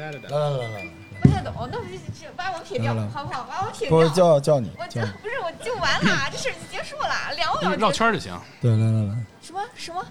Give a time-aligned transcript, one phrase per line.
[0.00, 0.86] 来来来来，
[1.20, 3.44] 不太懂，那我就就把我撇掉好不好？
[3.44, 4.40] 把我撇不是掉。
[4.40, 10.02] 叫叫你我就叫，不是我就完了，这事儿就结束了，两秒绕圈儿就行，对，来来来，什么什么？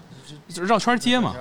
[0.48, 1.34] 就是绕圈接嘛。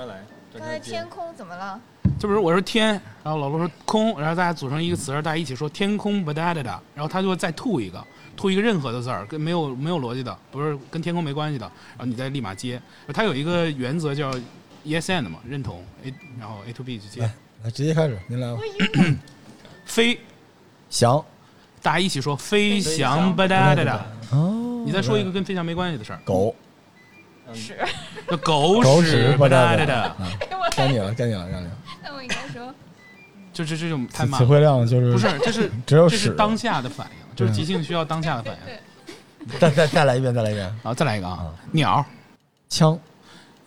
[0.51, 1.79] 刚才天空怎么了？
[2.19, 8.03] 这不是我说天，然后老罗说空，然后大家组成一个词儿，大家一起说天空不哒哒哒，然后他就会再吐一个，
[8.35, 12.81] 吐一个任何的字儿，跟没有没有逻辑的，不是跟天空没关系的，然后你再立马接。
[13.13, 14.31] 他有一个原则叫
[14.83, 17.29] yes and 嘛，认同 A，然后 A to B 去接
[17.63, 17.71] 来。
[17.71, 18.53] 直接开始，您来。
[18.53, 18.59] 吧。
[19.85, 20.19] 飞，
[20.89, 21.23] 翔，
[21.81, 23.35] 大家一起说飞翔。
[23.35, 24.05] 吧哒哒哒。
[24.31, 25.65] 哦，你再说一个跟飞翔。
[25.65, 26.55] 没关系的事儿，狗，
[27.53, 27.77] 屎，
[28.27, 30.15] 那狗狗屎屎不不哒哒哒
[30.75, 31.71] 该你了，该你了，该你了。
[32.03, 32.73] 那我应该说
[33.51, 34.45] 就这这种太慢词。
[34.45, 36.07] 汇量就是不是，这是只有。
[36.07, 39.49] 这是当下的反应，就是即兴需要当下的反应。
[39.49, 40.79] 对，再再再来一遍，再来一遍。
[40.83, 42.05] 好再来一个啊啊，鸟，
[42.69, 42.97] 枪，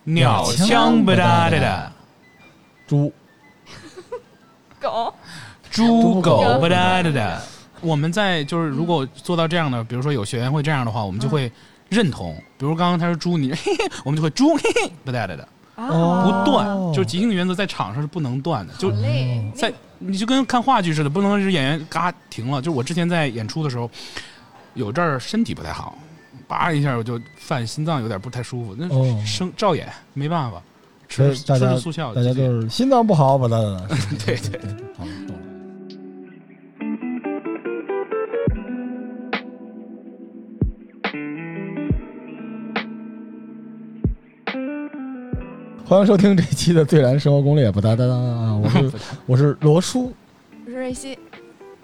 [0.03, 1.91] 鸟枪枪不哒哒哒，
[2.87, 3.11] 猪，
[4.83, 5.13] 狗
[5.71, 7.41] 猪狗狗不哒哒哒。
[7.81, 11.51] 我们在就是如果做到这样的，比如说有学员会这样的话，我们就会
[11.89, 12.35] 认同。
[12.57, 16.67] 比如刚刚他说猪，你 嘿嘿，我们就会猪嘿嘿不哒哒哒，啊，不断。
[16.67, 18.91] 哦就是即兴原则在场上是不能断的，就。
[19.55, 22.61] 在你就跟看话剧似的，不能是演员嘎停了。
[22.61, 23.89] 就我之前在演出的时候，
[24.73, 25.97] 有阵儿身体不太好，
[26.47, 30.61] 叭一下我就犯心脏有点不太舒服，那哦生照演没办法，
[31.13, 33.55] 吃吃所以大家着速效，大家就是心脏不好，把它
[34.25, 34.59] 对对。
[34.97, 35.43] 好懂了。
[45.85, 48.57] 欢迎收听这期的《最燃生活攻略》，不哒哒哒啊！
[48.57, 48.91] 我是
[49.27, 50.11] 我是罗叔，
[50.65, 51.19] 我是瑞希，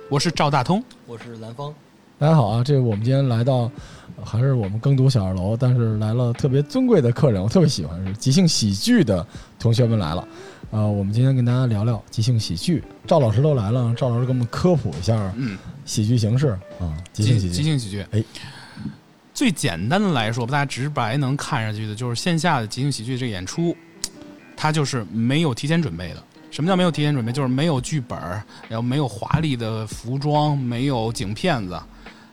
[0.10, 1.72] 我是赵大通，我是蓝方，
[2.20, 2.62] 大家好啊！
[2.62, 3.72] 这个我们今天来到，
[4.18, 9.26] 呃还是我们耕读小二楼，但是来了特别尊贵的客人，我特别喜欢是即兴喜剧的
[9.58, 10.28] 同学们来了。
[10.70, 12.84] 啊、我们今天跟大家聊聊即兴喜剧。
[13.08, 16.50] 赵老师都来了，赵老师给我们科普一下嗯，喜剧形式
[16.82, 17.64] 啊，即兴喜剧即。
[17.64, 18.22] 兴喜剧，哎，
[19.34, 23.74] 最简单的来说，大家直白能看上去的就是线下的即兴喜剧这个演出，
[24.58, 26.22] 它就是没有提前准备的。
[26.52, 27.32] 什么叫没有提前准备？
[27.32, 28.20] 就是没有剧本，
[28.68, 31.80] 然后没有华丽的服装，没有景片子。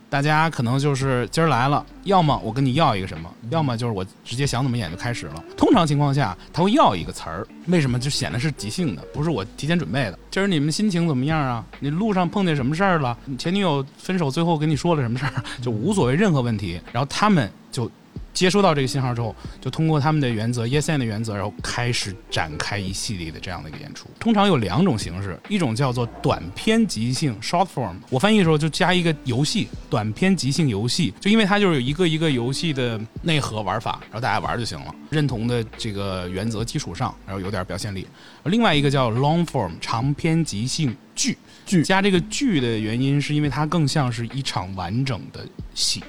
[0.09, 5.44] 大家可能就是今儿来了，要么我跟你要一个什么，要么就是我直接想怎么演就开始了。
[5.56, 7.99] 通常情况下，他会要一个词儿，为什么？
[7.99, 10.19] 就显得是即兴的，不是我提前准备的。
[10.31, 11.65] 今儿你们心情怎么样啊？
[11.81, 13.17] 你路上碰见什么事儿了？
[13.25, 15.33] 你前女友分手最后跟你说了什么事儿？
[15.61, 16.81] 就无所谓任何问题。
[16.93, 17.91] 然后他们就
[18.32, 24.09] 接收到这个信号之后，就通过他们的原则 yes and 的原则，然后开始展开一系列的这样的一个演出。
[24.19, 34.94] 通常有两种形式，一种叫做短篇即兴 short form，我翻译的时候就加一个游戏，短篇即兴游戏，就因为它就是有一个一个游戏的内核玩法，然后大家玩就行了。
[35.09, 38.06] 认同的这个原则基础上，然后有点表现力。
[38.44, 46.03] 另外一个叫 long form 长篇即兴剧，剧加这个剧的原因是因为它更像是一场完整的戏。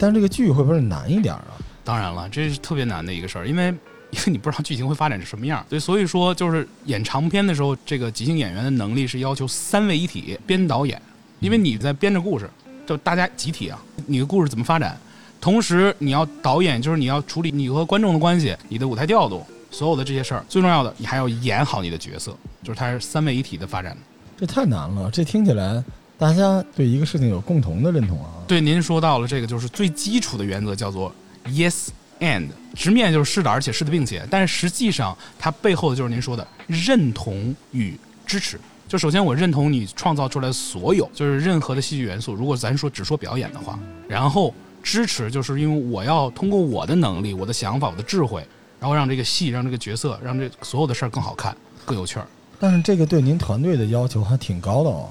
[0.00, 1.52] 但是这个剧会不会难一点啊？
[1.84, 3.66] 当然了，这是特别难的一个事儿，因为
[4.10, 11.00] 因为你不知道剧情会发展成什么样，所以所以说就是演长篇的时候，这个即兴演员的能力是要求三位一体编导演，
[11.40, 12.48] 因为你在编着故事，
[12.86, 14.98] 就大家集体啊，你的故事怎么发展，
[15.38, 23.96] 同时你要导演，就是你要处理你和观众的关系，你的舞台调度，所有的这些事儿，最重要的你还要演好你的角色，就是它是三位一体的发展。
[24.36, 25.84] 这太难了，这听起来
[26.20, 28.28] 大家对一个事情有共同的认同啊。
[28.46, 31.10] 对，您说到了这个，就是最基础的原则，叫做
[31.46, 31.86] yes
[32.20, 38.60] and，直面就是是的，而且是的，并且，但是实际上它背后的就是您说的认同与支持。
[38.86, 42.34] 就首先我认同你创造出来的所有，就是任何的戏剧元素。
[42.34, 44.52] 如果咱说只说表演的话，然后
[44.82, 48.46] 支持就是因为我要通过我的能力、我的想法、我的智慧，
[48.78, 51.56] 然后让这个戏、让这个角色、让这所有的事儿更好看、
[51.86, 52.26] 更有趣儿。
[52.58, 55.08] 但是这个对您团队的要求还挺高的哦。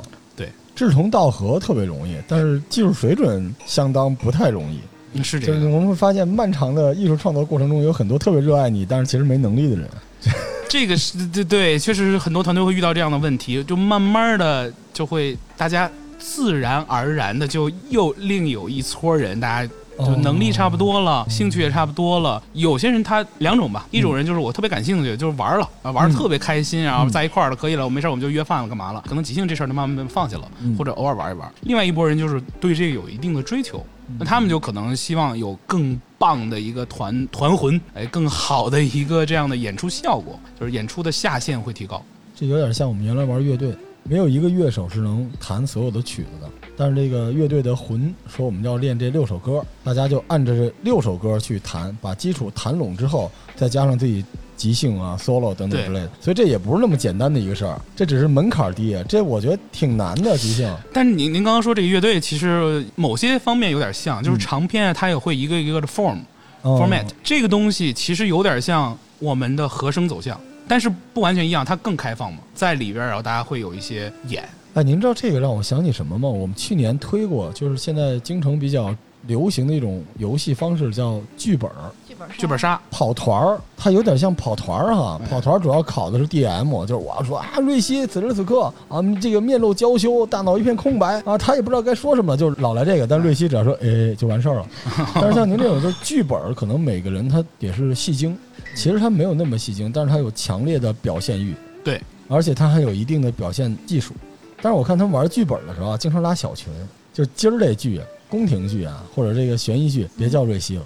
[0.80, 4.80] 对，志同道合特别容易，但是技术水准相当不太容易。
[5.14, 5.68] 嗯，是这就是。
[5.68, 9.90] 我们会发现，漫长的艺术创作过程中，有很多特别热爱你，但是其实没能力的人。
[10.70, 15.90] 这个是对对，确实是很多团队会遇到这样的问题，就慢慢的就会大家
[16.20, 19.74] 自然而然的就又另有一撮人，大家
[20.06, 22.42] 就能力差不多了，兴趣也差不多了。
[22.54, 29.04] 有些人他两种吧，一种人就是我特别感兴趣，就是玩了啊，玩的特别开心，然后在一块儿了，可以了，我没事儿我们就约饭了，干嘛了？
[29.08, 31.52] 可能即兴这事儿就慢慢放下了，嗯或者偶尔玩一玩。
[31.62, 33.86] 另外一拨人就是对这个有一定的追求，
[34.18, 42.02] 那他们就可能希望有更棒的一个团团魂，哎，更好的一个这样的演出效果，就是演出的下限会提高。
[42.36, 46.50] 这有点像我们原来玩乐队，没有一个乐手是能弹所有的曲子的。
[46.80, 54.24] 但是这个乐队的魂说我们要练这六首歌，大家就按着这六首歌去弹，把基础弹拢之后，再加上自己
[54.56, 60.74] 即兴啊、solo 等等之类的，所以这也不是那么简单的一个事儿，这只是门槛低，这我觉得挺难的即兴。
[60.94, 66.20] 但是您您刚刚说这个乐队，其实某些方面有点像，就是嗯长篇啊，它也会一个一个的 form、
[66.64, 74.48] 嗯 format，这个东西其实有点像我们的和声走向，但是不完全一样，它更开放嘛，在里边儿然后大家会有一些演，
[74.80, 76.30] 哎，您知道这个让我想起什么吗？
[76.30, 78.96] 我们去年推过，就是现在京城比较
[79.28, 81.92] 流行的一种游戏方式，叫剧本儿。
[82.08, 85.20] 剧本剧本杀，跑团儿，它有点像跑团儿哈。
[85.22, 93.06] 哎跑团儿主要考的是 DM，就是我要说啊，瑞希此时此刻啊，这个面露娇羞，大脑一片空白啊，他也不知道该说什么了，就老来这个。
[93.06, 94.66] 但瑞希只要说哎就完事儿了。
[95.16, 98.34] 但是像您这种就是剧本儿，可能每个人他也是戏精，
[98.76, 101.54] 其实他没有那么戏精，但是他有强烈的表现欲，
[101.84, 104.14] 对，而且他还有一定的表现技术。
[104.62, 106.72] 但是我看他们玩剧本的时候啊，经常拉小群，
[107.14, 110.86] 就是今儿这剧啊，宫廷剧啊，或者这个悬疑剧，别叫瑞希了，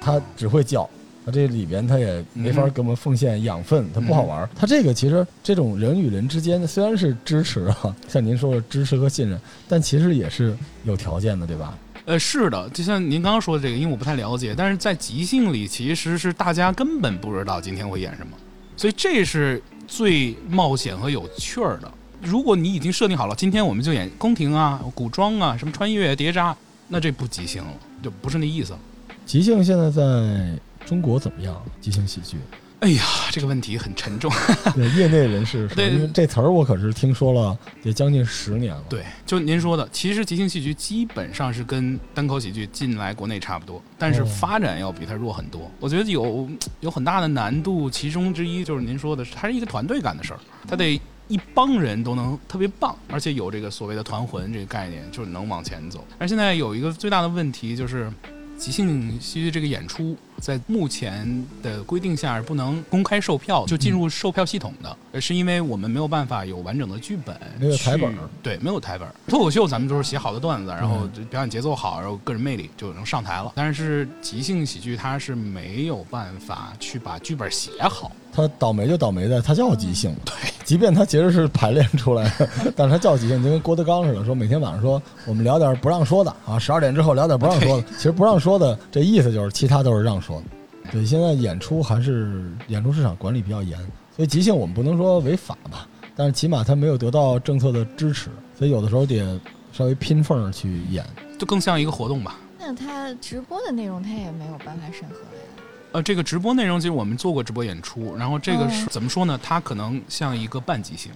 [0.00, 0.88] 他只会叫。
[1.22, 4.48] 他这里边他也没法给我们奉献养分，他不好玩。
[4.56, 11.76] 他这个其实这种人与人之间的虽然是支持啊，像您说的支持和信任，但其实也是有条件的，对吧？
[12.06, 18.32] 呃，是的，就像您刚刚说的这个，因为我不太了解，但是在即兴里其实是大家根本不知道今天会演什么，
[18.74, 21.92] 所以这是最冒险和有趣儿的。
[22.22, 26.56] 如果你已经设定好了，今天我们就演宫廷啊、古装啊、什么穿越、叠扎，
[26.88, 27.72] 那这不即兴了，
[28.02, 28.78] 就不是那意思了。
[29.24, 31.60] 即兴现在在中国怎么样？
[31.80, 32.36] 即兴喜剧，
[32.80, 34.30] 哎呀，这个问题很沉重。
[34.74, 38.82] 对业内人士说，对因为这词儿我可是听说了也将近十年了。
[38.88, 45.70] 对，就您说的，其实即兴戏剧基本上是跟单口喜剧进来国内差不多，但是哦发展要比它弱很多。
[45.78, 46.48] 我觉得有
[46.80, 56.04] 有很大的难度，其中之一就是您说的，它是一个团队干的事儿，它得一帮人都能特别棒，而且有这个所谓的团魂这个概念，就是能往前走。
[56.18, 58.12] 而现在有一个最大的问题就是。
[58.60, 68.28] 即兴戏剧这个演出，在目前的规定下是不能公开售票，就进入售票系统的，而是因为我们没有办法有完整的剧本，没有台本儿。
[68.42, 69.14] 对，没有台本儿。
[69.28, 71.10] 脱口秀咱们都是写好的段子，然后嗯。
[71.12, 73.52] 就表演节奏好，然后个人魅力就能上台了。
[73.56, 80.34] 但是即兴喜剧它是没有办法去把剧本写好，他倒霉就倒霉在他叫即兴，对，
[80.64, 87.84] 即便他其实是排练出来的， 但是他叫即兴，就跟郭德纲似的，说每天晚上说我们聊点不让说的啊，十二点之后聊点不让说的。
[87.96, 90.90] 其实不让说的这意思就是其他都是让说的。
[90.92, 93.78] 对，现在演出还是演出市场管理比较严，
[94.14, 95.86] 所以即兴我们不能说违法吧，
[96.16, 99.38] 但是起码他没有得到政策的支持，所以有的时候得
[99.72, 101.04] 稍微拼缝儿去演。
[101.38, 102.38] 就更像一个活动吧。
[102.58, 105.62] 那他直播的内容他也没有办法审核呀。
[105.92, 109.38] 呃，这个直播内容其实我们做过直播演出，然后这个是、哦怎么说呢？
[109.42, 111.10] 它可能像一个半即兴，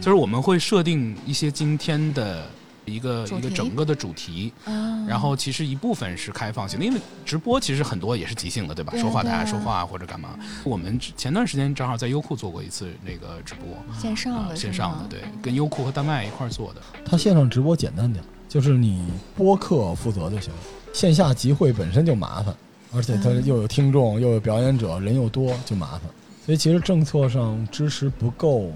[0.00, 2.46] 就是我们会设定一些今天的
[2.84, 8.92] 一个一个整个的主题，啊然后其实一部分是开放性的，因为直播其实很多也是即兴的，对吧？
[8.92, 10.30] 对说话大家说话或者干嘛。
[10.64, 16.80] 我们前段时间正好在优酷做过一次那个直播，啊，线上的线上的，对，跟优酷和丹麦一块做的。
[17.04, 19.04] 它线上直播简单点，就是你
[19.36, 20.58] 播客负责就行了，
[20.92, 22.54] 线下集会本身就麻烦，
[22.92, 26.02] 而且它嗯又有听众，又有表演者，人又多，就麻烦。
[26.46, 28.72] 所以其实政策上支持不够。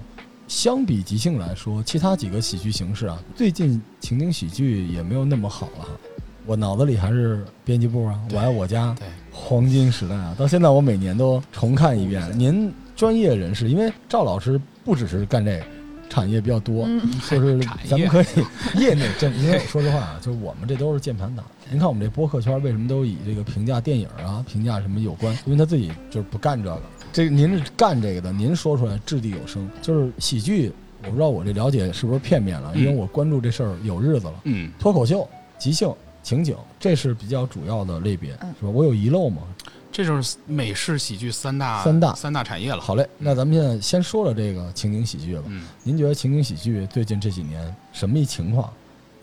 [0.48, 5.88] 相比即兴来说，其他几个喜剧形式啊，最近情景喜剧也没有那么好了哈。
[6.46, 12.26] 我脑子里还是编辑部啊，我爱我家，对，黄金时代啊，到现在我每年都重看一遍。
[12.36, 15.64] 您专业人士，因为赵老师不只是干这个，
[16.08, 18.24] 产业比较多，嗯，就是咱们可以
[18.80, 21.44] 业内真，因为说实话啊，就是我们这都是键盘党。
[21.70, 25.36] 您看我们这播客圈为什么都以这个评价电影啊、评价什么有关？
[25.44, 26.82] 因为他自己就是不干这个。
[27.12, 29.68] 这您是干这个的，您说出来掷地有声。
[29.82, 30.72] 就是喜剧，
[31.04, 34.40] 我不知道我这了解是不是片面了，因为嗯我关注这事儿有日子了。
[34.44, 38.70] 嗯，脱口秀、即兴、情景，这是比较主要的类别，嗯是吧？
[38.70, 39.42] 我有遗漏吗？
[39.90, 42.80] 这就是美式喜剧三大三大三大产业了。
[42.80, 45.42] 好嘞，那咱们现在先说了这个情景喜剧吧。
[45.46, 48.70] 嗯，您觉得情景喜剧最近这几年什么一情况？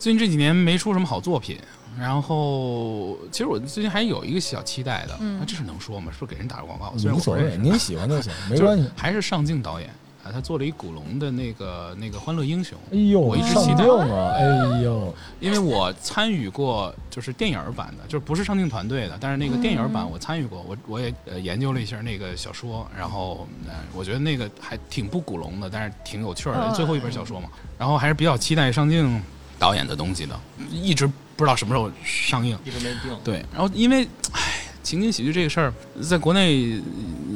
[0.06, 1.58] 最近这几年没出什么好作品。
[2.00, 6.12] 然后，其实我最近还有一个小期待的，嗯啊，这是能说吗？
[6.12, 6.94] 是不是给人打个广告？
[7.12, 8.88] 无所谓，您喜欢就行， 没关系。
[8.96, 9.90] 还是上镜导演
[10.24, 14.32] 啊，他做了一古龙的那个那个《欢乐英雄》，哎呦，我一直期待镜啊！
[14.36, 14.46] 哎
[14.84, 29.20] 呦，因为我参与过就是电影版的，就是不是上镜团队的，但是那个电影版嗯我参与过，我我也呃研究了一下那个小说，然后呃我觉得那个还挺不古龙的，但是挺有趣儿最后一本小说嘛，然后还是比较期待上镜
[29.58, 30.40] 导演的东西的，
[30.72, 32.58] 一直不知道什么时候上映。
[32.66, 33.18] 一直没定。
[33.24, 34.42] 对，然后因为，唉，
[34.84, 36.80] 情景喜剧这个事儿，在国内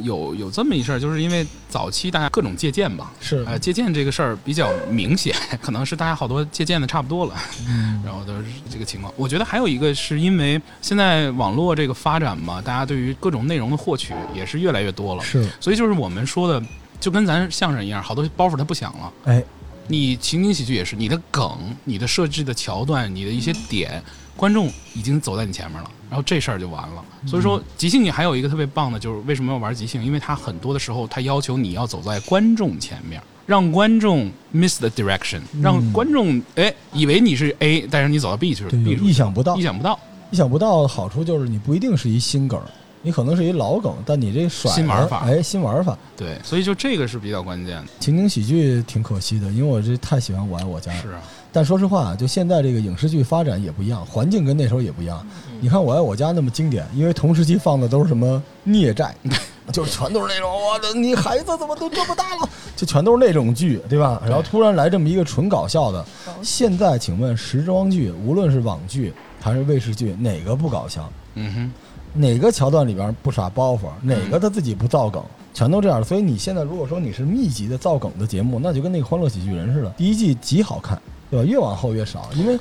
[0.03, 7.35] 有有这么一事儿，就是因为早期大家各种借鉴吧，是，呃，借鉴这个事儿比较明显， 可能是大家好多借鉴的差不多了，
[7.67, 9.13] 嗯然后都是这个情况。
[9.17, 16.63] 我觉得还有一个是因为现在网络这个发展嘛，大家对于各种内容的获取也是越来越多了，是，所以就是我们说的，
[16.99, 19.13] 就跟咱相声一样，好多包袱他不响了。
[19.25, 19.43] 哎，
[19.89, 24.01] 你情景喜剧也是，你的梗、你的设置的桥段、你的一些点，
[24.37, 27.03] 观众已经走在你前面了，然后这事儿就完了。
[27.25, 30.05] 所以说，即兴你还有一个特别棒的，就是为什么要玩即兴？
[30.05, 39.99] 因为它很多的时候，它要求你要走在观众前面，让观众 miss the direction，让观众哎以为你是 A，但是你走到 B 去了意想不到意，想不到。
[40.31, 42.65] 意想不到的好处就是你不一定是一新梗儿，
[43.01, 45.97] 你可能是一老梗，但你这甩新玩法哎，新玩法。
[46.17, 47.87] 对，所以就这个是比较关键的。
[47.99, 51.01] 情景喜剧挺可惜的，因为我这太喜欢《我爱我家》了。
[51.01, 55.25] 是啊，但说实话，就现在这个影视剧发展也不一样，环境跟那时候也不一样。
[55.61, 59.15] 你看《我爱我家》那么经典，因为同时期放的都是什么孽债，
[59.71, 64.21] 就是全都是那种我的你孩子怎么都这么大了，就全都是那种剧，对吧？
[64.25, 66.05] 然后突然来这么一个纯搞笑的，
[66.41, 71.09] 现在请问时装剧，无论是网剧还是卫视剧，哪个不搞笑？
[71.35, 71.71] 嗯哼，
[72.13, 75.23] 哪个桥段里边不耍包袱，哪个他自己不造梗，
[75.53, 76.03] 全都这样。
[76.03, 80.99] 所以你现在如果说你是密集的造梗的节目，那就跟那个《欢乐喜剧人》似的，第一季极好看，
[81.29, 81.45] 对吧？
[81.45, 82.57] 越往后越少，因为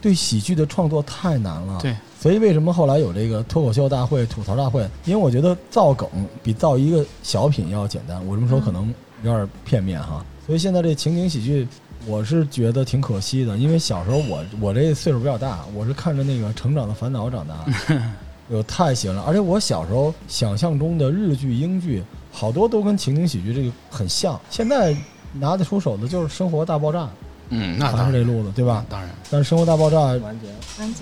[0.00, 1.78] 对喜剧的创作太难了。
[1.80, 4.82] 对，所以为什么后来有这个脱口秀大会、吐槽大会？
[5.04, 6.08] 因为我觉得造梗
[6.42, 8.24] 比造一个小品要简单。
[8.26, 8.92] 我这么说可能
[9.22, 10.24] 有点片面哈。
[10.46, 11.68] 所以现在这情景喜剧，
[12.06, 18.02] 我是觉得挺可惜的，因为小时候我我这岁数比较大，我是看着那个《成长的烦恼》长大的。
[18.50, 22.02] 我太喜欢了，而且我小时候想象中的日剧、英剧，
[22.32, 24.38] 好多都跟情景喜剧这个很像。
[24.50, 24.94] 现在
[25.34, 27.08] 拿得出手的就是《生活大爆炸
[27.50, 28.84] 嗯，》，那还当然，是这路子，对吧？
[28.88, 30.46] 当然，但是《生活大爆炸》完结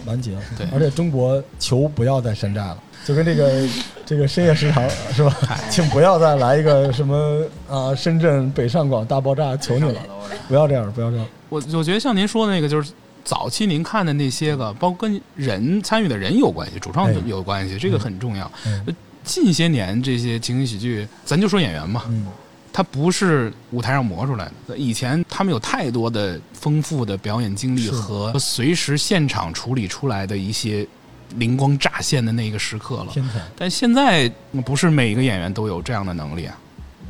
[0.04, 3.68] 完结了，对而且中国求不要再山寨了，就跟这个
[4.04, 5.34] 这个深夜食堂是吧？
[5.70, 10.00] 请不要再来一个什么啊深圳北上广大爆炸，求你了，
[10.48, 11.26] 不要这样，不要这样。
[11.48, 12.92] 我我觉得像您说的那个，就是
[13.28, 18.50] 早期您看的那些个，包括跟人参与的人有关系，主创哎有关系，这个很重要。
[18.64, 22.26] 嗯近些年这些情景喜剧，咱就说演员嘛，嗯，
[22.72, 24.78] 他不是舞台上磨出来的。
[24.78, 30.86] 以前他们有太多的丰富的表演经历和随时现场处理出来的一些
[31.34, 33.08] 灵光乍现的那个时刻了。
[33.12, 33.42] 天才。
[33.54, 34.32] 但现在
[34.64, 36.58] 不是每一个演员都有这样的能力啊。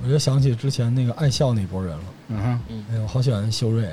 [0.03, 2.05] 我就想起之前那个爱笑那波人了。
[2.31, 2.61] 嗯哼，
[2.91, 3.89] 哎我，好喜欢修睿，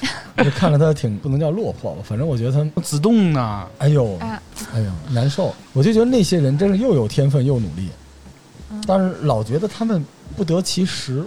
[0.36, 3.66] 我就看着他挺不能叫落魄吧，反正我觉得他，子栋呢？
[3.78, 4.40] 哎呦，啊，
[4.74, 5.54] 哎呀，难受。
[5.72, 7.88] 我就觉得那些人真是又有天分又努力，
[8.70, 10.04] 嗯但是老觉得他们
[10.36, 11.24] 不得其时，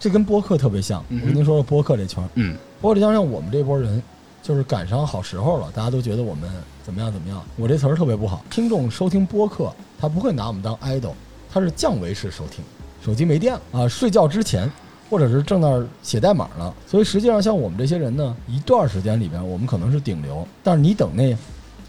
[0.00, 1.04] 这跟播客特别像。
[1.10, 4.02] 我跟您说说播客这圈儿，嗯播客这圈儿像我们这波人，
[4.42, 6.50] 就是赶上好时候了，大家都觉得我们
[6.82, 7.42] 怎么样怎么样。
[7.56, 9.70] 我这词儿特别不好，听众收听播客，
[10.00, 11.12] 他不会拿我们当 idol，
[11.52, 12.64] 他是降维式收听，
[13.04, 14.70] 手机没电了啊，睡觉之前。
[15.08, 21.36] 或者是正那儿写代码呢，所以实际上像我们这些人呢，一段时间里边我们可能是顶流，但是你等那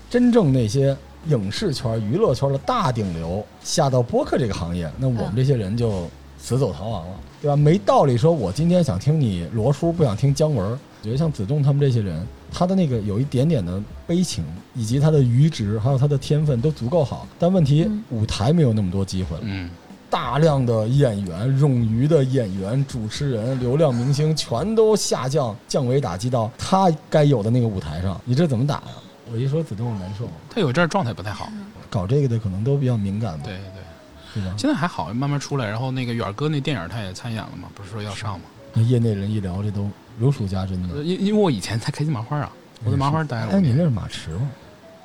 [0.09, 0.95] 真正那些
[1.27, 6.07] 影视圈、娱乐圈的大顶流下到播客这个行业，那我们这些人就
[6.39, 7.55] 死走逃亡了，对吧？
[7.55, 10.77] 没道理说我今天想听你罗叔，不想听姜文。
[10.99, 14.43] 我觉得像子栋他们这些人，他的那个有一点点的悲情，
[14.73, 19.43] 以及他的阈值，还有他的天分都足够好，但问题嗯舞台没有那么多机会了。
[19.43, 19.69] 嗯，
[20.09, 28.87] 大量的演员、冗余的演员、主持人、流量明星全都下降、降维打击到他该有的那个舞台上，你这怎么打呀？
[29.29, 31.51] 我一说子栋难受，他有一阵儿状态不太好。
[31.89, 34.55] 搞这个的可能都比较敏感吧，对对，对吧？
[34.57, 35.67] 现在还好，慢慢出来。
[35.67, 38.45] 然后那个远哥那电影他也参演了嘛，不是说要上吗？
[38.73, 41.03] 那业内人一聊，这都如数家珍的呃。
[41.03, 42.49] 因因为我以前在开心麻花啊，
[42.85, 44.49] 我在麻花待了哎，你那是马驰吗？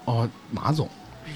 [0.05, 0.89] 哦，马总，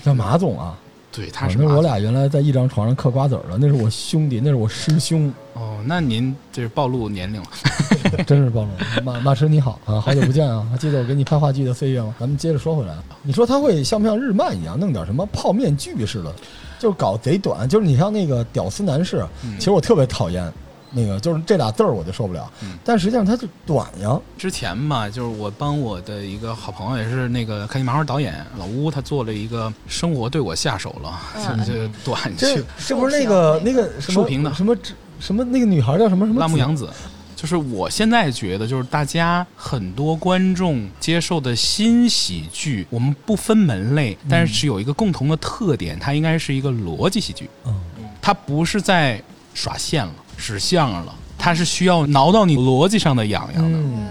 [0.04, 0.78] 叫马总啊？
[1.16, 1.58] 对，他是。
[1.62, 7.48] 我俩原来在一张床上嗑瓜子儿的，那是我兄弟，那是我师兄，哦，那您这是暴露年龄了。
[8.26, 9.02] 真是暴露了。
[9.02, 10.64] 马马驰你好啊，好久不见啊！
[10.70, 12.14] 还记得我给你拍话剧的岁月吗？
[12.20, 16.32] 咱们接着说回来，你说他会像不像日漫一样弄点什么泡面剧似的，
[16.78, 20.52] 就是搞贼短，就是你像那个屌丝男士，嗯其实我特别讨厌
[20.92, 22.78] 那个，就是这俩字儿我就受不了嗯。
[22.84, 34.76] 但实际上它就短呀，之前嘛，就是我帮我的一个好朋友，也是那个开心麻花导演老乌，他做了一个《生活对我下手了 》嗯这短这剧，这不是那个那个什么竖屏的什么
[35.18, 36.88] 什么那个女孩叫什么什么子辣目洋子。
[37.34, 47.74] 就是我现在觉得，就是大家很多观众接受的新喜剧，我们不分门类，但是有一个共同的特点，它应该是一个逻辑喜剧，嗯
[48.22, 53.78] 它不是在耍线了、使相声了，它是需要挠到你逻辑上的痒痒的。
[53.78, 54.06] 嗯，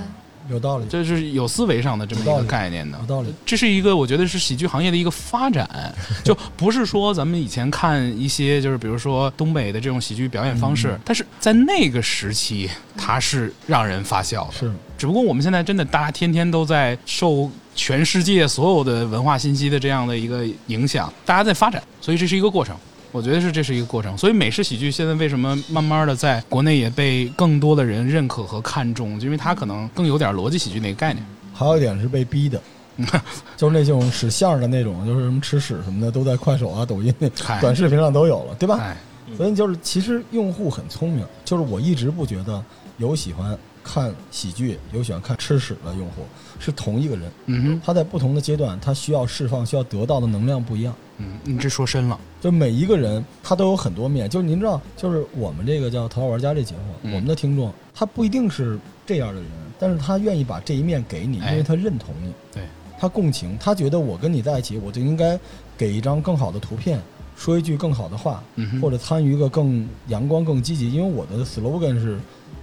[0.49, 3.05] 有道理，这是有思维上的这么一个概念的有。
[3.05, 3.33] 道理。
[3.45, 5.67] 这是一个我觉得是喜剧行业的一个发展，
[6.23, 14.53] 就不是说咱们以前看一些就是比如说东北的这种喜剧表演方式，嗯但是在那个时期它是让人发笑的。
[14.53, 22.75] 是，只不过我们现在真的大家天天都在受全世界所有的文化信息的这样的一个影响，大家在发展，所以这是一个过程。
[23.15, 31.25] 我觉得是这是一个过程，所以美式喜剧现在为什么慢慢的在国内也被更多的人认可和看重，就因为它可能更有点逻辑喜剧那个概念。
[31.53, 32.61] 还有一点是被逼的，
[33.55, 37.29] 就是那种使相的那种，就是什么吃屎什么的，都在快手啊、抖音那
[37.61, 38.79] 短视频上都有了，对吧？
[38.81, 38.97] 哎，
[39.37, 42.61] 所以就是其实用户很聪明，就是我一直不觉得
[42.97, 46.25] 有喜欢看喜剧、有喜欢看吃屎的用户
[46.59, 50.93] 是同一个人，嗯哼，他在不同的阶段，他需要释放、需要得到的能量不一样。
[51.17, 57.11] 嗯，你这说深了，就每一个人他都有很多面，就是您知道，就是我们这个叫《头号玩家》这节目，嗯。
[57.15, 59.49] 我们的听众他不一定是这样的人，
[59.79, 62.61] 但是他愿意把这一面给你，因哎为他认同你，对。
[62.99, 65.39] 他共情，他觉得我跟你在一起，我就应该
[65.75, 67.01] 给一张更好的图片，
[67.35, 70.91] 说一句更好的话，嗯，或者参与一个更阳光、更积极。
[70.91, 72.19] 因为我的 slogan 是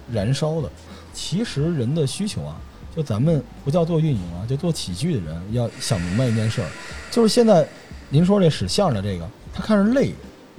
[0.09, 0.69] 燃烧的。
[1.11, 2.55] 其实人的需求啊，
[2.95, 6.69] 就咱们不叫做运营啊，就做喜剧的人要想明白一件事儿，
[7.11, 7.67] 就是现在
[8.07, 10.13] 您说这使相声的这个，他看着累，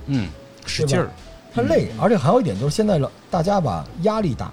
[0.07, 0.29] 嗯，
[0.65, 1.11] 使劲儿，
[1.53, 4.53] 他累，而且还有一点就是现在了，大家吧压力大，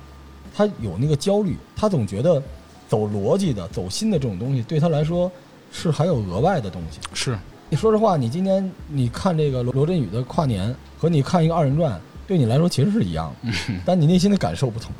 [0.55, 2.41] 他有那个焦虑，他总觉得
[2.89, 5.31] 走逻辑的、走心的这种东西对他来说
[5.71, 6.99] 是还有额外的东西。
[7.13, 7.37] 是，
[7.69, 13.51] 你说实话，你今天你看这个罗罗振宇的跨年和你看一个二人转，对你来说其实是一样的，
[13.85, 14.91] 但你内心的感受不同。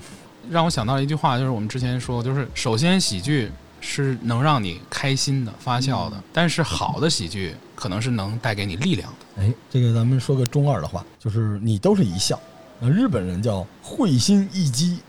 [0.49, 9.25] 让我想到了一句话，就是我们之前说，就是首先喜剧是能让你开心的、发笑的，但是好的喜剧可能是能带给你力量的。
[9.41, 12.39] 哎，这个咱们说个中二的话，就是你都是一笑，
[12.79, 14.99] 那，日本人叫会心一击，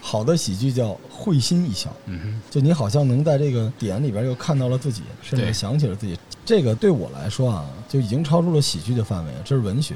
[0.00, 1.88] 好的喜剧叫会心一笑。
[2.06, 6.18] 嗯就你好像能在这个点里边又看到了自己，甚至想起了自己。
[6.44, 9.94] 这个对我来说啊，就已经超出了喜剧的范围，这是文学。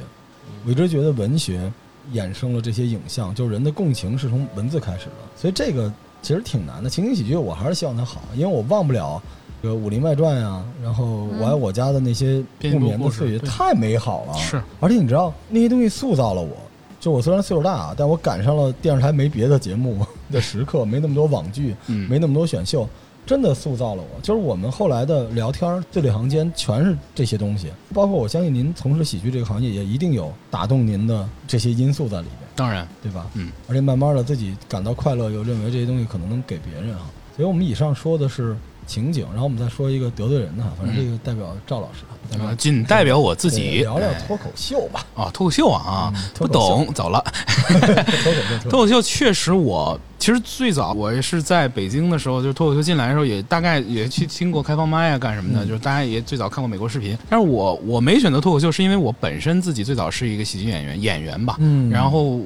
[0.64, 1.72] 我一直觉得文学
[2.12, 5.92] 衍生了这些影像，就是人的共情是从文字开始的，所以这个
[6.22, 6.88] 其实挺难的。
[6.88, 9.20] 情景喜剧我还是希望它好，因为我忘不了
[9.62, 11.04] 这个《武林外传》呀，然后
[11.38, 14.34] 《我爱我家》的那些不眠的岁月太美好了。
[14.34, 16.56] 是，而且你知道那些东西塑造了我。
[16.98, 22.86] 就我虽然岁数大啊，但我赶上了电视台没别的节目 的时刻，没那么多网剧，嗯，没那么多选秀，
[23.24, 24.20] 真的塑造了我。
[24.20, 33.26] 就是我们后来的聊天、字里行间全是这些东西，包括我相信您从事喜剧这个行业，也一定有打动您的这些因素在里边，当然，对吧？
[33.32, 37.10] 嗯，而且慢慢的自己感到快乐，又认为这些东西可能能给别人啊。
[37.34, 38.54] 所以我们以上说的是
[38.90, 43.78] 情景，然后我们再说一个得罪人的，反正这个代表赵老师啊，代表呃仅代表我自己。
[43.82, 44.20] 聊聊哎。
[44.26, 47.24] 脱口秀吧，啊，脱口秀啊啊，嗯不懂，走了。
[47.70, 49.00] 脱口秀，脱口秀。
[49.00, 55.68] 确实我，其实最早我也是在北京的时候，就是脱口秀进来的时候，也大概也去听过开放麦啊，干什么的，嗯。
[55.68, 57.16] 就是大家也最早看过美国视频。
[57.28, 61.88] 但是我我没选择脱口秀，是因为我本身自己最早是一个喜剧演员，演员吧，嗯。
[61.90, 62.40] 然后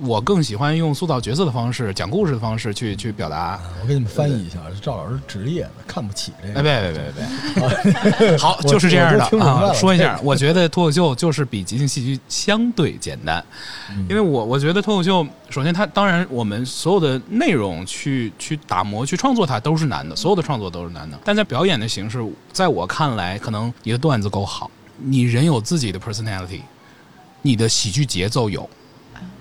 [0.00, 3.36] 我更喜欢用塑造角色的方式、讲故事的方式去去表达。
[3.36, 6.62] 啊我给你们翻译一下，是赵老师职业的，看不起这哎，个。
[6.62, 9.72] 别别别别别， 好，就是这样的啊。
[9.72, 13.44] 说一下，我觉得脱口秀就是比即兴戏剧相对简单，
[13.90, 21.18] 嗯因为我我觉得脱口秀，首先它当然我们所有的内容去去打磨、去创作它都是难的，所有的创作都是难的。
[21.24, 26.60] 但在表演的形式，在我看来，可能一个段子够好，你人有自己的 personality，
[27.42, 28.68] 你的喜剧节奏有，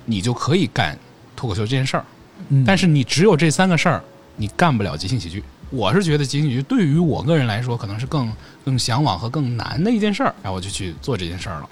[0.06, 0.98] 你就可以干
[1.36, 2.06] 脱口秀这件事儿。
[2.50, 4.04] 嗯但是你只有这三个事儿，
[4.36, 5.44] 你干不了即兴喜剧。
[5.72, 8.32] 我是觉得即兴喜剧对于我个人来说，可能是更
[8.64, 11.70] 更向往和更难的一件事儿，然后我就去做这件事儿了。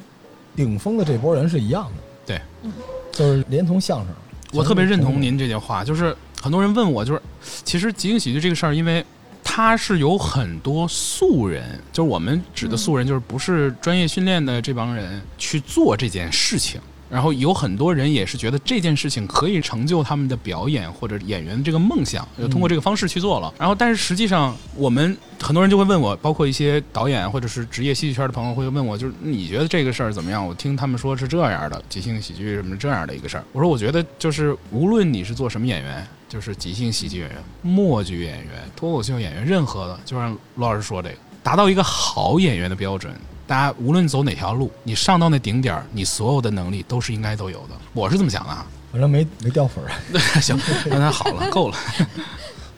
[0.55, 2.71] 顶峰的这波人是一样的，对，
[3.11, 4.07] 就是连同相声。
[4.51, 7.21] 我特别认同您这句话，就是很多人问我，就是
[7.63, 9.05] 其实即兴喜剧这个事儿，因为
[9.43, 16.79] 它是有很多素人，就是我们指的素人，就是不是专业训练的这帮人去做这件事情。
[17.13, 23.53] 然后有很多人也是觉得这件事情可以成就他们的表演或者演员的这个梦想，就通过这个方式去做了。
[23.59, 30.43] 然后，但是实际上，我们很多人就会问我，包括一些导演或者是职业戏剧圈的朋友会问我，就是你觉得这个事儿怎么样？
[30.43, 33.43] 我听他们说是这样的，即兴喜剧什么这样的一个事儿。
[33.51, 43.13] 我说，我觉得就是无论你是做什么演员，就是即兴喜剧演员、默剧演员、脱口秀演员，任何的，就像罗老师说这个，达到一个好演员的标准。
[43.45, 47.75] 大家无论走哪条路，你上到那顶点儿，你所有的能力都是应该都有的。
[47.93, 48.65] 我是这么想的啊。
[48.91, 49.89] 反正没没掉粉儿，
[50.39, 51.77] 行，那那好了，够了。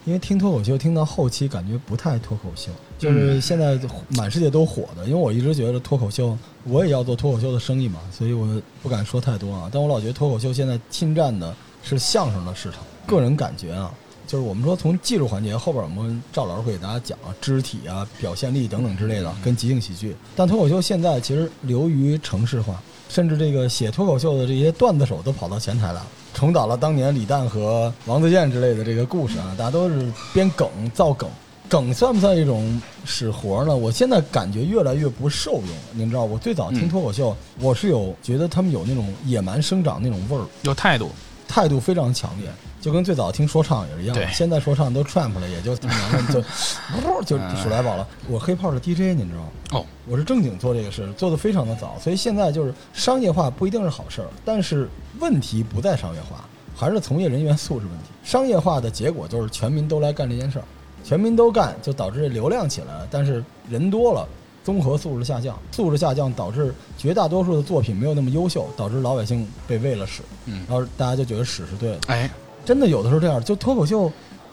[0.06, 3.78] 因为听脱口秀听到后期感觉不太脱口秀，嗯就是现在
[4.10, 5.04] 满世界都火的。
[5.06, 8.48] 因为我一直觉得脱口秀，我也要做脱口秀的生意嘛，所以我
[8.82, 9.70] 不敢说太多啊。
[9.74, 12.80] 但我老觉得脱口秀现在侵占的是相声的市场。
[13.06, 13.92] 个人感觉啊，
[14.28, 20.16] 就是我们说从技术环节，后边我们赵老师会给大家讲啊，肢体啊、表现力等等之类的，跟即兴喜剧。
[20.36, 31.30] 但脱口秀现在其实流于城市化，甚至这个写脱口秀的这些段子手都跑到前台来了，重蹈了当年李诞和王自健之类的这个故事啊，大家都是编梗造梗。
[31.68, 33.76] 梗算不算一种使活呢？
[33.76, 35.84] 我现在感觉越来越不受用了。
[35.94, 41.10] 您知道，我最早听嗯脱口秀，我是有觉得他们有那种野蛮生长那种味儿，有态度，
[41.48, 42.48] 态度非常强烈，
[42.86, 44.28] 就跟最早听说唱也是一样的。
[44.32, 45.90] 现在说唱都 trap 了，也就就
[47.02, 48.08] 噗就数来宝了。
[48.30, 49.50] 我黑炮是 DJ，您知道吗？
[49.72, 54.88] 哦，我是正经做这个事，做的非常的早，所以现在就是商业化不一定是好事儿，但是
[55.20, 56.46] 问题不在商业化，
[56.76, 58.10] 还是从业人员素质问题。
[58.24, 60.66] 商业化的结果就是全民都来干这件事儿，
[61.04, 64.28] 全民都干，就导致这流量起来了，但是人多了。
[64.64, 72.00] 综合素质下降，素质下降导致绝大多数的作品没有那么优秀，导致老百姓被喂了屎，嗯然后大家就觉得屎是对的。
[72.08, 72.28] 哎，
[72.66, 74.12] 真的有的时候这样，就脱口秀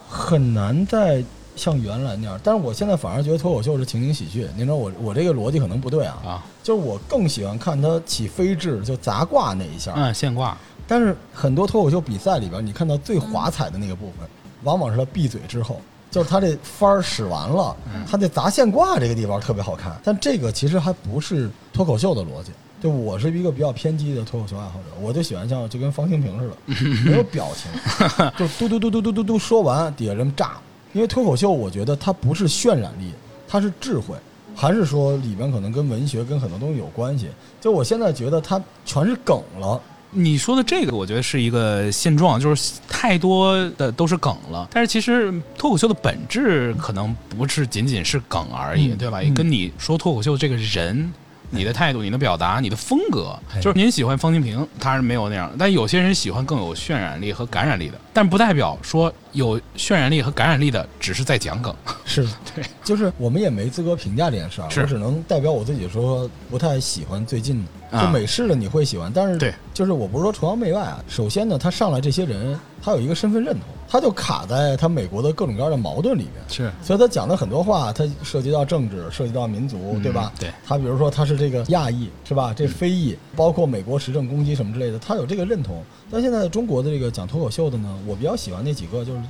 [0.08, 1.24] 很难再
[1.56, 2.38] 像原来那样。
[2.44, 4.46] 但是我现在反而觉得脱口秀是情景喜剧。
[4.54, 9.92] 您知道我我这个逻辑可能不对啊，啊，就是我更喜欢看他起飞智，就砸挂那一下。
[9.96, 14.28] 嗯，现挂，但是很多脱口秀比赛里边，你看到最华彩的那个部分，
[14.62, 15.80] 往往是他闭嘴之后。
[16.10, 17.74] 就是他这番儿使完了，
[18.06, 22.52] 他这砸线挂这个地方特别好看，但这个其实还不是脱口秀的逻辑。
[22.82, 27.70] 就我是一个比较偏激的脱口秀爱好者，我就喜欢像就跟方清平似的，没有表情，
[28.36, 30.52] 就嘟嘟嘟嘟嘟嘟嘟说完，底下人炸。
[30.92, 33.12] 因为脱口秀，我觉得它不是渲染力，
[33.46, 34.16] 它是智慧，
[34.54, 37.28] 还是说里边可能跟文学跟很多东西有关系。
[37.60, 44.68] 就我现在觉得它全是梗了，你说的这个，我觉得是一个现状，就是太多的都是梗了。
[44.72, 49.20] 但是其实脱口秀的本质可能不是仅仅是梗而已，嗯对吧？
[49.22, 51.12] 嗯跟你说脱口秀这个人。
[51.54, 53.60] 你的态度、你的表达、你的风格，哎。
[53.60, 61.74] 就是您喜欢方清平，他是没有那样，但有些人喜欢更有渲染力和感染力的，但不代表说有渲染力和感染力的只是在讲梗。
[62.04, 62.26] 是。
[62.54, 64.80] 对，就是我们也没资格评价这件事儿，是。
[64.80, 71.04] 我只能代表我自己说不太喜欢最近就美式的你会喜欢，但是对，就是我不是说崇洋媚外啊。
[71.08, 80.32] 首先呢，他上来这些人，他有一个身份认同，他就卡在他美国的各种各样的矛盾里面，是，所以他讲的很多话，他涉及到政治，涉及到民族，嗯对吧？
[80.40, 82.54] 对他比如说他是这个亚裔，是吧？
[82.56, 85.82] 这非裔，包括美国时政攻击什么之类的，他有这个认同。
[86.10, 89.20] 但现在中国的这个讲脱口秀的呢，我比较喜欢那几个，就是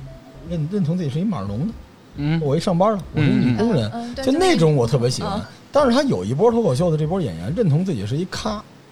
[0.49, 1.73] 认认同自己是一码农的，
[2.15, 5.41] 嗯，我一上班了，我是一女工人，嗯嗯就那种我特别喜欢嗯。
[5.73, 8.51] 但是他有一波脱口秀的这波演员认同自己是一咖，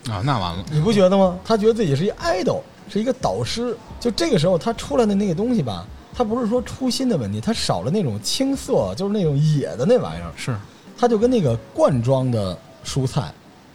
[0.10, 1.38] 啊，那完了，你不觉得吗？
[1.46, 3.78] 他觉得自己是一 idol，是一个导师。
[4.00, 10.32] 就这个时候他出来的那个东西吧，他不是说初心的问题，他少了那种青涩，就是那种野的那玩意儿。
[10.36, 10.56] 是，
[10.98, 13.32] 他就跟那个罐装的蔬菜，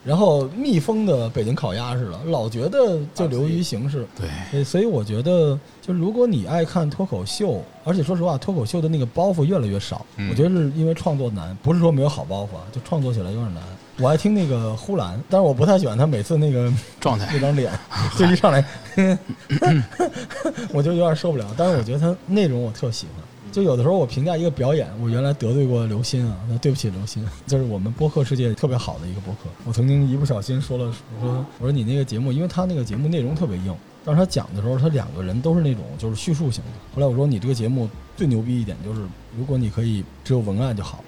[0.07, 4.07] 然后密封的北京烤鸭似的，老觉得就流于形式。
[4.53, 13.63] 对，所以我觉得，就如果你爱看脱口秀，而且说实话，脱口秀的那个包袱越来越少，嗯我觉得是因为创作难，不是说没有好包袱啊，就创作起来有点难。
[13.99, 17.73] 我爱听那个呼兰，但是我不太喜欢他每次那个状态 那张脸，
[18.17, 18.65] 就一上来，
[20.73, 21.47] 我就有点受不了。
[21.57, 23.25] 但是我觉得他内容我特喜欢。
[23.57, 29.49] 就有的时候我评价一个表演，我原来得罪过刘鑫啊，那对不起刘鑫，就是我们播客世界特别好的一个播客。
[29.65, 36.71] 我曾经一不小心说了，我说我说你那个节目，因为他那个节目内容特别硬，但是他讲的时候，他两个人都是那种就是叙述型的。
[36.95, 39.01] 后来我说你这个节目最牛逼一点就是，
[39.39, 41.03] 如果你可以只有文案就好。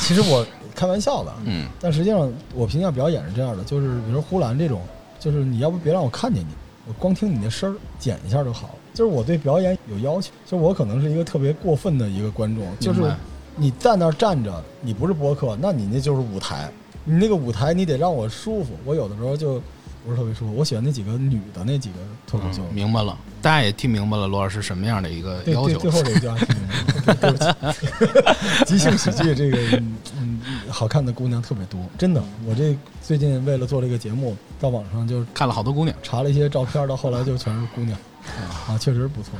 [0.00, 4.82] 其实我开玩笑的，嗯，但实际上我评价表演是这样的，就是比如呼兰这种，
[5.18, 6.48] 就是你要不别让我看见你，
[6.86, 8.74] 我光听你的声儿剪一下就好了。
[8.94, 13.02] 就是我对表演有要求，就是我可能是一个特别过分的一个观众，就是
[13.56, 16.70] 你在那儿站着，你不是播客，那你那就是舞台，
[17.04, 18.70] 你那个舞台你得让我舒服。
[18.84, 19.60] 我有的时候就
[20.04, 22.62] 不是特别舒服，我喜欢那几个女的那几个脱口秀。
[22.70, 25.90] 嗯明白了，大家也听明白了罗老师什么样的一个要求最。
[25.90, 26.68] 后这一句话听明
[27.04, 32.22] 白了对不起，即兴喜剧这个嗯嗯好看的姑娘特别多，真的。
[32.46, 37.96] 我这最近为了做这个节目，到网上就看了好多姑娘，查了一些照片，到后来就全是姑娘，
[38.66, 39.32] 啊，确实不错。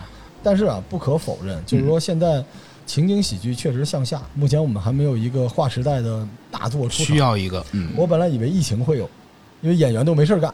[0.43, 2.45] 但是啊，不可否认，就是说现在
[2.87, 4.21] 情景喜剧确实向下。
[4.35, 7.03] 目前我们还没有一个划时代的大作出。
[7.03, 9.09] 需要一个，嗯，我本来以为疫情会有，
[9.63, 10.53] 因为演员都没事儿干。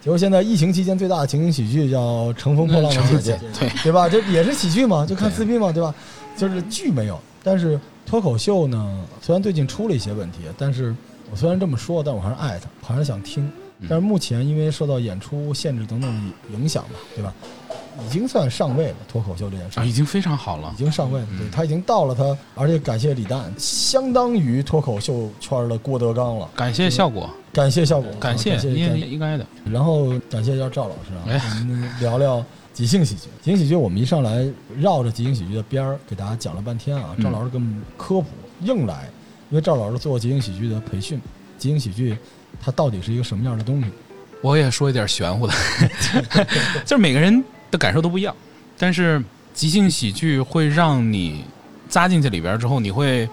[0.00, 4.08] 结果现在疫情期间最大的情景喜剧叫《乘风破浪的姐姐》，对，对吧？
[4.08, 5.94] 这也是喜剧嘛，就看对撕逼嘛，对吧？
[6.36, 10.94] 就是剧没有，但是脱口秀呢，虽然最近出了一些问题，但是
[11.30, 13.44] 我虽然这么说，但我还是爱它，还是想听。
[13.44, 17.34] 嗯但是目前因为受到演出限制等等影响嘛，对吧？
[18.06, 20.78] 已经算上位了，脱口秀这件事啊，已经非常好了已。
[20.78, 26.48] 经上位了，对嗯他已经到了他，而且感谢李诞，相当于脱口秀圈的郭德纲了。
[26.56, 29.46] 感谢效果，感谢效果，感谢，应感应该的。
[29.70, 33.28] 然后感谢一下赵老师啊，哎我们聊聊即兴喜剧。
[33.42, 34.46] 即兴喜剧，我们一上来
[34.78, 37.14] 绕着即兴喜剧的边儿给大家讲了半天啊。
[37.16, 38.26] 嗯赵老师给我们科普，
[38.62, 39.08] 硬来，
[39.50, 41.20] 因为赵老师做即兴喜剧的培训，
[41.58, 42.16] 即兴喜剧
[42.60, 43.86] 它到底是一个什么样的东西？
[44.40, 45.54] 我也说一点玄乎的，
[46.84, 48.36] 就是每个人的感受都不一样，
[48.78, 49.20] 但是
[49.52, 51.44] 即兴喜剧会让你
[51.88, 53.28] 扎进去里边之后，你会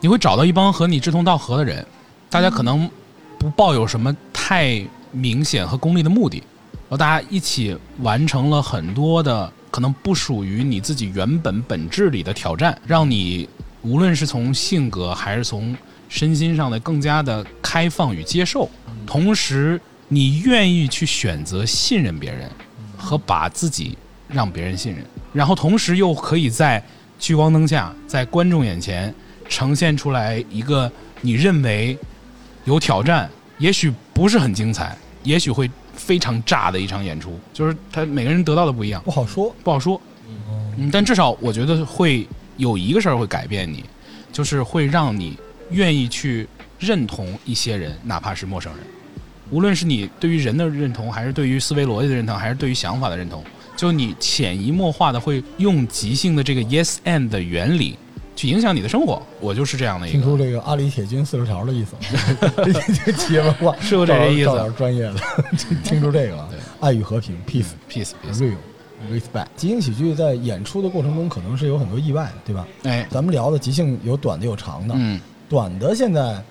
[0.00, 1.86] 你会找到一帮和你志同道合的人，
[2.28, 2.90] 大家可能
[3.38, 13.48] 不抱有什么太明显和功利的目的，然后大家一起完成了很多的可能不属于你自己原本本质里的挑战，让你
[13.82, 15.76] 无论是从性格还是从
[16.08, 18.70] 身心上的更加的开放与接受，
[19.06, 22.50] 同时你愿意去选择信任别人
[23.02, 26.82] 和把自己让别人信任，然后同时又可以在
[27.18, 29.12] 聚光灯下，在观众眼前
[29.48, 31.98] 呈现出来一个你认为
[32.64, 39.52] 有挑战，也许不是很精彩，也许会非常炸的一场演出，就是他每个人得到的不一样，不好说。
[39.64, 40.00] 不好说。
[40.78, 43.84] 嗯，但至少我觉得会有一个事儿会改变你，
[44.32, 45.36] 就是会让你
[45.70, 48.86] 愿意去认同一些人，哪怕是陌生人。
[49.52, 53.44] 无论是你对于人的认同，还是对于思维逻辑的认同，还是对于想法的认同，
[53.76, 57.98] 就你潜移默化的会用即兴的这个 yes and 的原理
[58.34, 59.20] 去影响你的生活。
[59.40, 62.72] 我就是这样的一个，听出这个阿里铁军四十条的意思吗？
[63.18, 65.14] 企业文化是有这个意思专业的，
[65.84, 66.58] 听出这个了对。
[66.80, 67.66] 爱与和平，peace。
[67.90, 68.38] peace peace。
[68.38, 68.56] real
[69.12, 69.48] respect。
[69.54, 72.66] 即兴喜剧在演出的过程中可能是有很多意外的，对吧？
[72.84, 76.42] 哎，咱们聊的即兴有短的有长的，嗯，短的现在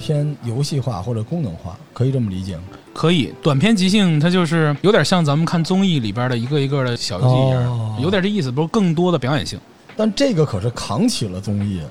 [0.00, 2.62] 偏游戏化或者功能化，可以这么理解吗？
[2.94, 9.60] 可以，短篇即兴它就是有点像咱们看综艺里边的一个一个的小游戏一样，哦有点这意思，不是更多的表演性
[9.96, 11.82] 但这个可是扛起了综艺，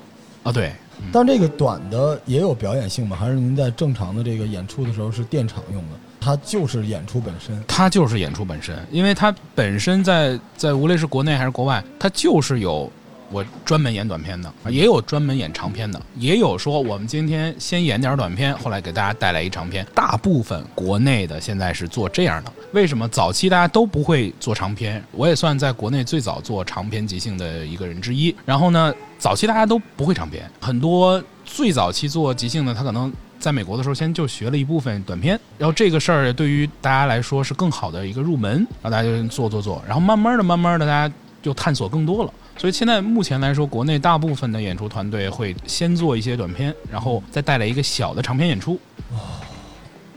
[0.42, 0.50] 啊？
[0.50, 0.72] 对，
[1.12, 3.16] 但这个短的也有表演性吗？
[3.16, 5.90] 还是您在正常的这个演出的时候是电场用的？
[6.20, 7.64] 它就是演出本身。
[7.66, 12.90] 它就是演出本身，因为它本身在在无论是国内还是国外，它就是有
[13.30, 19.86] 我专门演短片的，也有专门演长片的，也有说我们今天先演点短片，后来给大家带来一长片。
[19.94, 25.02] 大部分国内的现在是做这样的，为什么早期大家都不会做长片？
[25.12, 28.34] 我也算在国内最早做长篇即兴的一个人之一。
[28.44, 33.12] 然后呢，早期大家都不会长篇，很多最早期做即兴的，他可能。
[33.40, 42.30] 在美国的时候，先就学了一部分短片，然后这个事儿对于大家来说是更好的一个入门，然后大家就做做做，然后慢慢的、慢慢的，大家就探索更多了。
[42.60, 48.78] 所以现在目前来说，国内大部分的演出团队会先做一些短片，然后再带来一个小的长篇演出。
[49.12, 49.40] 哦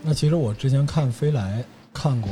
[0.02, 2.30] 那其实我之前看飞来看过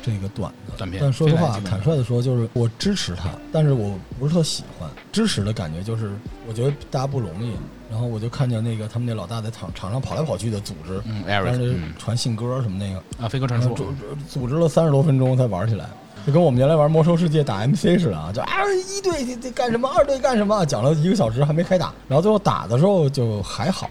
[0.00, 4.88] 这个短的短片但说实话，坦率的说，就是我支持他，但是我不是特喜欢。
[5.10, 6.12] 支持的感觉就是，
[6.46, 7.50] 我觉得大家不容易。
[7.90, 13.92] 然后我就看见那个他们那老大在场场上跑来跑去的组织，嗯当，Eric，时嗯传信鸽什么那个，啊，飞鸽传书，组
[14.28, 15.86] 组织了三十多分钟才玩起来，
[16.26, 18.48] 就跟我们原来玩魔兽世界打 MC 似的啊，就啊
[18.96, 23.90] 一队这这干什么，二队干什么，讲了一个小时还没开打，然后最后打的时候就还好。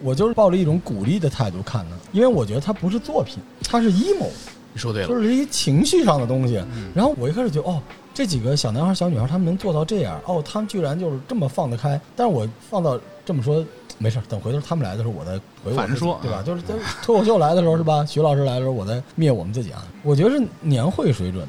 [0.00, 4.28] 我就是抱着一种鼓励的态度看的，因为我觉得它不是作品，它是 emo，
[4.72, 6.58] 你说对了就，是一情绪上的东西。
[6.72, 7.82] 嗯然后我一开始觉得，哦，
[8.14, 12.00] 这几个小男孩、小女孩他们能做到这样，哦，他们居然就是这么放得开。
[12.14, 12.96] 但是我放到
[13.28, 13.62] 这么说，
[13.98, 16.42] 没事，等回头他们来的时候，我再回反着说对吧？
[16.42, 18.02] 就是在脱口秀来的时候是吧？
[18.06, 19.86] 徐老师来的时候，我再灭我们自己啊。
[20.02, 21.48] 我觉得是年会水准的。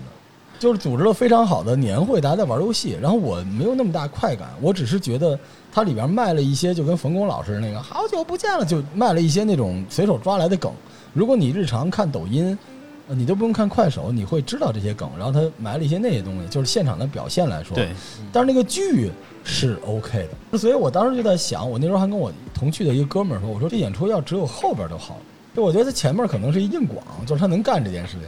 [0.60, 5.40] 就是组织了非常好的年会，大家在玩游戏，然后我没有那么大快感，我只是觉得
[5.72, 10.70] 它里边卖了一些，就跟冯巩老师那个“好久不见了”，就卖了一些那种随手抓来的梗。
[11.14, 12.58] 如果你日常看抖音，呃
[13.16, 15.10] 你都不用看快手，你会知道这些梗。
[15.18, 17.76] 然后他埋了一些那些东西，就是现场的表现来说。
[17.76, 17.90] 对，
[18.32, 19.12] 但是那个剧
[19.44, 25.22] 是 OK 的，所以我当时就在想，我那时候还跟我同去的一个哥们儿说，我说这演出要只有后边就好了。
[25.56, 28.24] 就我觉得他前面可能是一硬广，就是他能干这件事情。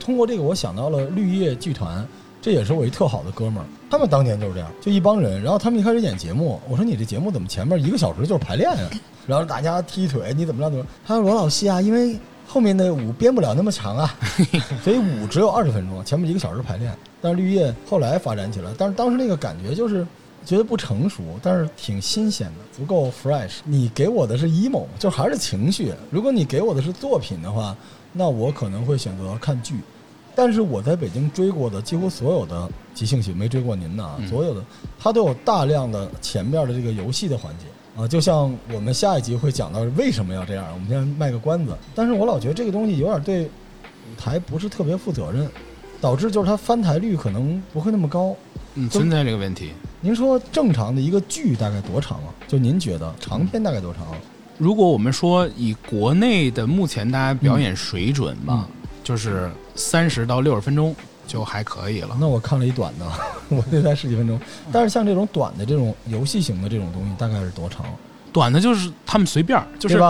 [0.00, 2.04] 通过这个，我想到了绿叶剧团，
[2.40, 3.66] 这也是我一特好的哥们儿。
[3.90, 8.90] 他们当年就是这样，就一帮人，然后他们一开始演节目，我说你这节目怎么前面一个小时就是排练呀、
[9.26, 10.90] 然后大家踢腿，你怎么着怎么着？
[11.06, 12.18] 他说罗老师啊，因为
[12.52, 14.14] 后面的舞编不了那么长啊，
[14.84, 16.94] 所以舞只有二十分钟，前面一个小时排练。
[17.22, 20.06] 但是绿叶后来发展起来，但是当时那个感觉就是
[20.44, 23.60] 觉得不成熟，但是挺新鲜的，足够 fresh。
[23.64, 25.94] 你给我的是 emo，就还是情绪。
[26.10, 27.74] 如果你给我的是作品的话，
[28.12, 29.76] 那我可能会选择看剧。
[30.34, 34.62] 但是我在北京追过的几乎所有的即兴喜，没追过您的啊，嗯所有的
[34.98, 37.64] 它都有大量的前面的这个游戏的环节
[37.96, 41.76] 啊，就像我们下一集会讲到为什么要这样，我们先卖个关子。
[41.94, 45.46] 但是我老觉得这个东西有点对舞台不是特别负责任，
[46.00, 48.34] 导致就是它翻台率可能不会那么高。
[48.74, 49.72] 嗯，存在这个问题。
[50.00, 52.32] 您说正常的一个剧大概多长啊？
[52.48, 54.16] 就您觉得长篇大概多长啊？
[54.56, 58.66] 如果我们说以国内的目前大家表演水准吧，
[59.04, 60.96] 就是三十到六十分钟
[61.32, 62.14] 就还可以了。
[62.20, 63.06] 那我看了一短的，
[63.48, 64.38] 我那才十几分钟。
[64.70, 67.86] 但是像这种短的这种游戏型的这种东西，大概是多长？
[68.32, 70.00] 短的就是他们随便儿，就是？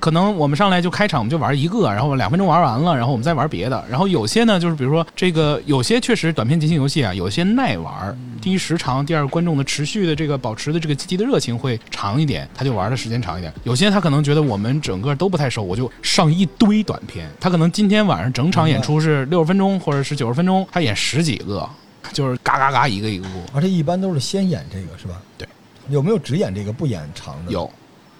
[0.00, 3.84] 可能我们上来就开场，我们就玩一个，然后两分钟玩完了，然后我们再玩别的。
[3.90, 13.52] 然后有些呢，就是比如说这个，有些确实短片即兴游戏啊，有些耐玩，第一时长，第二观众的持续的这个保持的这个积极的热情会长一点，他就玩的时间长一点。
[13.64, 17.28] 有些他可能觉得我们整个都不太熟，我就上一堆短片。
[17.38, 21.68] 他可能今天晚上整场演出是六十分钟或者是九十分钟，他演十几个，
[22.12, 23.42] 就是嘎嘎嘎一个一个过。
[23.52, 25.20] 而且一般都是先演这个是吧？
[25.36, 25.46] 对。
[25.88, 27.52] 有没有只演这个不演长的？
[27.52, 27.70] 有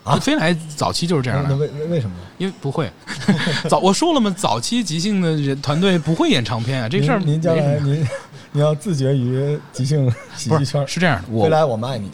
[0.04, 2.22] 啊飞来早期就是这样的，那为为为什么呢？
[2.38, 2.90] 因为不会
[3.68, 8.06] 早我说了嘛，早期即兴的人团队不会演长篇啊，这事儿您您将来您
[8.52, 10.86] 你要自觉于即兴喜剧圈儿。
[10.86, 12.08] 是这样的，我飞来我们爱你。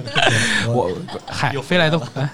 [0.66, 0.90] 我
[1.26, 2.28] 嗨，飞来都哎，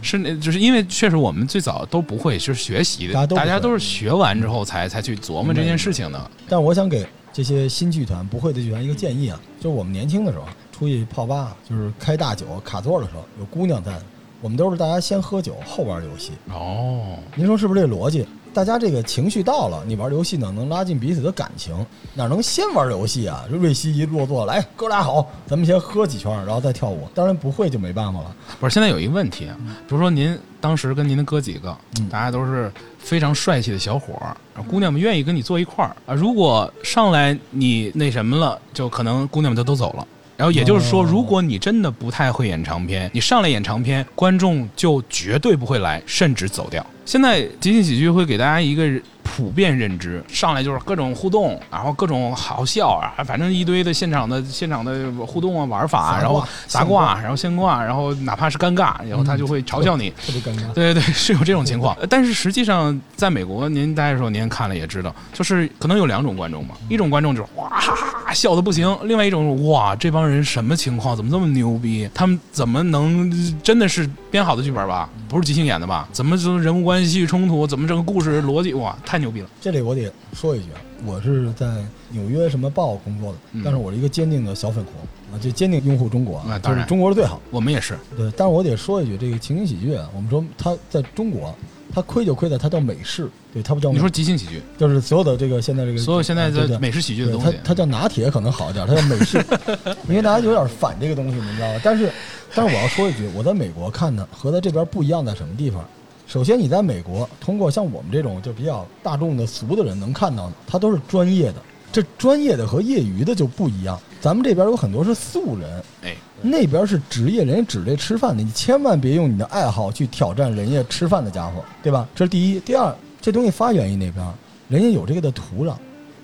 [0.00, 6.30] 是那，就是因为确实我们最早都不会，就是学习的，大家都大家都是学完之后才才去琢磨这件事情的。
[6.48, 10.44] 但我想给这些新剧团、不会的剧团一个建议啊，就是我们年轻的时候
[10.80, 13.92] 出去泡吧，就是开大酒、卡座的时候，有姑娘在，
[14.40, 16.32] 我们都是大家先喝酒后玩游戏。
[16.50, 18.26] 哦，您说是不是这逻辑？
[18.54, 23.44] 大家这个情绪到了，你玩游戏呢，能拉近彼此的感情，哪能先玩游戏啊？
[23.50, 27.06] 瑞希一落座，来，哥俩好，咱们先喝几圈，然后再跳舞。
[27.14, 28.34] 当然不会就没办法了。
[28.58, 36.14] 不是，现在有一个问题啊，比如说您当时跟您的哥几个，嗯大家都是非常帅气的小伙儿，姑娘们愿意跟你坐一块儿啊。
[36.14, 40.04] 如果上来你那什么了，就可能姑娘们就都走了。
[40.40, 46.82] 然后也就是说，如果你真的不太会演长篇，你上来演长篇，观众就绝对不会来，甚至走掉。
[47.04, 48.88] 现在即兴喜剧会给大家一个
[49.22, 60.10] 普遍认知，上来就是各种互动，然后各种好笑啊，反正一堆的现场的现场的互动啊玩法，杂然后挂砸挂，然后现挂，然后哪怕是尴尬，然后他就会嘲笑你。
[60.10, 60.72] 特别尴尬。
[60.72, 61.94] 对对对，是有这种情况。
[62.00, 66.74] 呃但是实际上，在美国，您待的时候，您看了也知道，就是可能有两种观众嘛。
[66.88, 71.16] 一种观众就是哇哈哈笑的不行，另外一种是哇这帮人什么情况？
[71.16, 72.08] 怎么这么牛逼？
[72.12, 73.30] 他们怎么能
[73.62, 75.08] 真的是编好的剧本吧？
[75.28, 76.08] 不是即兴演的吧？
[76.12, 77.68] 怎么就人物关系冲突？
[77.68, 78.74] 怎么这个故事逻辑？
[78.74, 79.48] 哇，太牛逼了！
[79.60, 81.68] 这里我得说一句啊，我是在
[82.08, 84.94] 纽约什么报工作的，嗯但是我是一个坚定的小粉红
[85.32, 87.40] 啊，就坚定拥护中国啊，就是那当然中国是最好。
[87.52, 91.54] 我们也是，对，但是我得说一句，这个情景喜剧啊，我们说它在中国，
[91.94, 99.38] 它亏就亏在它叫美式，对，它不叫你说即兴喜剧，就是所有的这个现在这个所有现在啊对对的美式喜剧的东西，它叫拿铁可能好一点，它叫美式，
[100.10, 101.80] 因为大家有点反这个东西，你知道吧？
[101.84, 102.10] 但是，
[102.52, 105.88] 但是我要说一句，我在美国看的和在这边不一样在什么地方？
[106.30, 111.56] 首先，你在美国通过像我们这种就比较大众的俗的人能看到的，他都是专业的。
[111.90, 113.98] 这专业的和业余的就不一样。
[114.20, 122.08] 咱们这边有很多是素人，哎，那边是职业，人家指这吃饭的，你千万别用你的爱好去挑战人家吃饭的家伙，对吧？
[122.14, 122.60] 这是第一。
[122.60, 124.24] 第二，这东西发源于那边，
[124.68, 125.74] 人家有这个的土壤。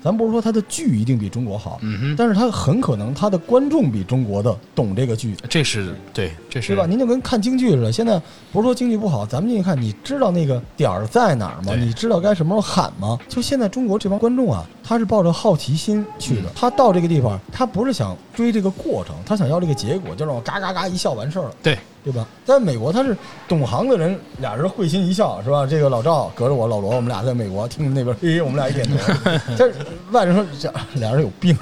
[0.06, 6.86] 咱不是说他的剧一定比中国好，嗯哼，但是他很可能他的观众比中国的懂这个剧，这是对，这是对吧？
[6.86, 8.16] 您就跟看京剧似的，现在
[8.52, 11.74] 不是说京剧不好，咱们进去看，你知道那个点儿在哪儿吗？
[11.74, 13.18] 你知道该什么时候喊吗？
[13.28, 21.54] 就现在中国这帮观众啊，他是抱着好奇心去的嗯，他到这个地方，他不是想追这个过程，他想要这个结果，就让我嘎嘎嘎一笑完事儿了。
[21.64, 22.24] 对，对吧？
[22.44, 23.16] 在美国，他是
[23.48, 25.66] 懂行的人，俩人会心一笑，是吧？
[25.66, 28.96] 这个老赵隔着我，老罗，我们俩在美国听那边，嘿，我们俩一点头。
[29.58, 29.74] 但是
[30.12, 31.58] 外人说这俩人有病，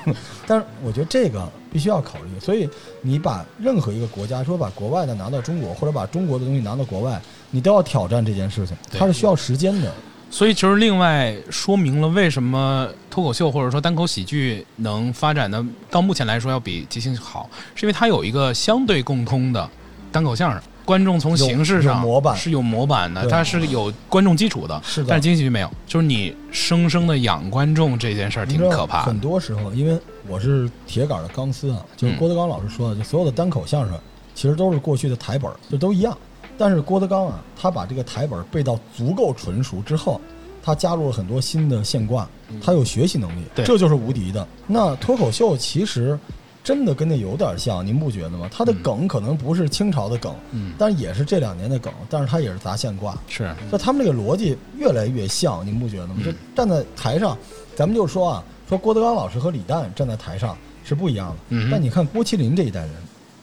[0.47, 2.39] 但是我觉得这个必须要考虑。
[2.39, 2.69] 所以
[3.01, 7.19] 你把任何一个国家说把国外的拿到中国，或者把中国的东西拿到国外，
[7.51, 9.91] 你都要挑战这件事情，它是需要时间的。
[10.31, 19.71] 所以其实另外说明了为什么脱口秀或者说单口喜剧能发展的到目前来说要比即兴好，是因为它有一个相对共通的
[20.15, 20.63] 单口相声。
[20.85, 29.19] 观众从形式上模板是有模板的，对它是有观众基础的，是的但是即兴喜剧没有，就是你生生的养观众这件事儿挺可怕的很。
[29.19, 29.99] 多时候，因为
[30.29, 33.99] 我是铁杆的钢丝啊，就是嗯郭德纲老师说的，就所有的单口相声
[34.35, 36.17] 其实都是过去的台本儿，就都一样。
[36.59, 40.21] 但是郭德纲啊，他把这个台本儿背到足够纯熟之后，
[40.63, 42.29] 他加入了很多新的现挂，
[42.63, 44.47] 他有学习能力，这就是无敌的。
[44.67, 46.19] 那脱口秀其实
[46.65, 48.49] 真的跟那有点像，您不觉得吗？
[48.51, 53.17] 他的嗯梗可能不是清朝的梗，嗯，但是也是这两年的梗，但是他也是砸现挂。
[53.29, 56.15] 是就他们这个逻辑越来越像，您不觉得吗？
[56.19, 57.37] 嗯就站在台上，
[57.77, 61.37] 咱们就说啊，说郭德纲老师和李诞站在台上是不一样的。
[61.51, 62.91] 嗯但你看郭麒麟这一代人，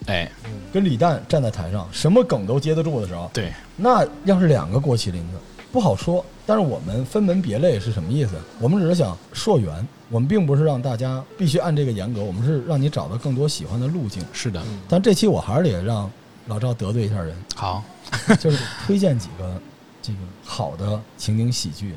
[0.06, 0.32] 哎，
[0.72, 5.38] 跟李诞站在台上，什么梗都接得住的时候，对，那要是两个郭麒麟的，
[5.70, 6.24] 不好说。
[6.44, 8.32] 但是我们分门别类是什么意思？
[8.58, 14.22] 我们只是想溯源，我们并不是让大家必须按这个严格，我们是让你找到更多喜欢的路径。
[14.32, 16.10] 是的，但这期我还是得让
[16.48, 17.82] 老赵得罪一下人，好，
[18.40, 19.60] 就是推荐几个
[20.02, 21.94] 这个好的情景喜剧。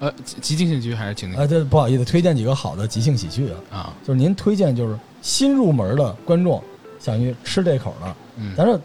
[0.00, 3.94] 呃，即即兴喜剧还是情景啊，这不好意思，推荐几个好的即兴喜剧啊，啊？
[4.06, 6.62] 就是您推荐就是新入门的观众
[7.00, 8.78] 想去吃这口的，嗯但是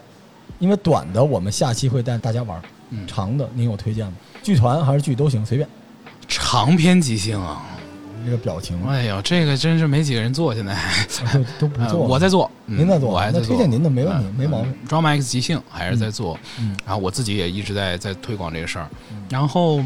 [0.58, 4.14] 因为短的我们下期会带大家玩，嗯，长的您有推荐吗？
[4.44, 5.68] 剧团还是剧都行，随便。
[6.28, 7.66] 长篇即兴啊！
[8.26, 10.78] 这个表情哎呦，这个真是没几个人做，现在
[11.34, 13.48] 都都不 呃做，我在做，嗯您在做，我还在做。
[13.48, 14.72] 推荐您的没问题，嗯没毛病。
[14.72, 19.24] 嗯 Drama X 即兴还是在做，嗯然后我自己也一直在在推广这个事儿嗯。
[19.30, 19.82] 然后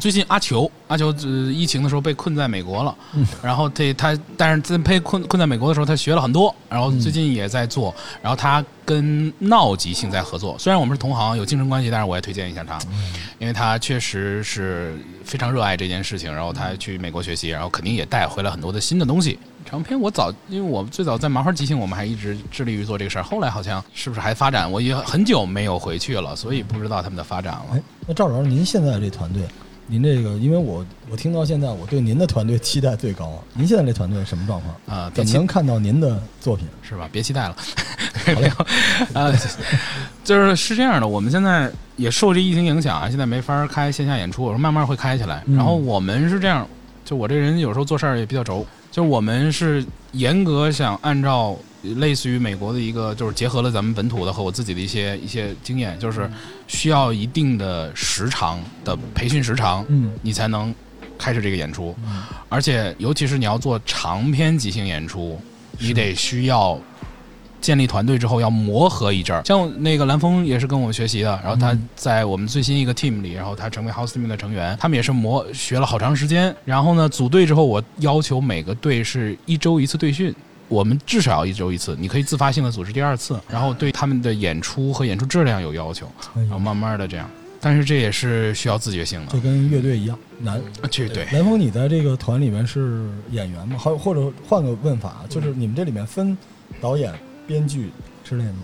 [0.00, 10.56] 最近阿球，阿球呃疫情的时候被困在美国了，嗯然后他他但是在被困困在美国的时候，他学了很多，然后嗯最近也在做，然后他跟闹即兴在合作。
[10.58, 19.38] 虽然我们是同行，有竞争关系，但是我也推荐一下他，嗯因为他确实是非常热爱这件事情，然后他去美国学习，然后肯定也带回了很多的新的东西。
[19.64, 24.70] 长篇我早，因为我最早在麻花即兴，我们还一直致力于做这个事儿，后来好像是不是还发展？
[24.70, 29.42] 我也很久没有回去了，所以不知道他们的发展了哎。，那赵老师，您现在这团队，
[29.92, 33.38] 您这个，因为我我听到现在，我对您的团队期待最高。
[33.52, 34.74] 您现在这团队什么状况？
[34.86, 36.66] 啊、怎么能看到您的作品？
[36.80, 37.06] 是吧？
[37.12, 37.54] 别期待了。
[38.26, 38.54] 没有
[39.12, 39.30] 啊，
[40.24, 45.42] 就是是这样的，我们现在也受这疫情影响啊，现在没法开线下演出，我说慢慢会开起来。
[45.44, 46.66] 嗯然后我们是这样，
[47.04, 51.58] 就我这人有时候做事儿也比较轴，就我们是严格想按照
[51.96, 56.30] 类似于美国的一个，就是结合了咱们本土的和我自己的一些一些经验，就是
[56.68, 60.12] 需要一定的时长的培训时长，嗯。
[60.20, 60.72] 你才能
[61.18, 61.96] 开始这个演出。
[62.06, 62.22] 嗯。
[62.50, 65.40] 而且尤其是你要做长篇即兴演出，
[65.78, 66.78] 你得需要
[67.62, 69.42] 建立团队之后要磨合一阵儿。
[69.46, 76.54] 像那个蓝峰也是跟我们学习的，然后他嗯在我们最新一个 team 里，然后他成为 house team 的成员，他们也是磨学了好长时间。
[76.66, 80.34] 然后呢，组队之后，我要求每个队是一周一次队训。
[80.68, 87.28] 我们至少要一周一次，你可以自发性的组织第二次，然后对他们的演出和演出质量有要求，然后慢慢的这样。
[87.60, 90.56] 但是这也是需要自觉性的就，跟乐队一样难。
[90.56, 91.26] 啊这对。
[91.26, 93.76] 蓝峰，你在这个团里面是演员吗？
[93.78, 96.36] 还有或者换个问法，就是你们这里面分
[96.80, 97.12] 导演、
[97.46, 97.90] 编剧
[98.24, 98.58] 之类的吗？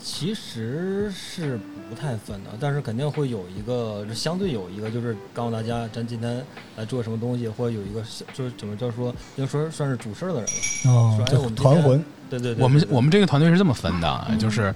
[0.00, 1.58] 其实是
[1.90, 6.44] 不太分的，但是肯定会有一个，相对有一个，就是告诉大家咱今天
[6.76, 8.00] 来做什么东西，或者有一个
[8.32, 10.90] 就是怎么叫说，应该说算是主事儿的人了。
[10.92, 12.04] 哦就我们团魂。
[12.30, 14.72] 对对对，我们对我们这个团队是这么分的，就是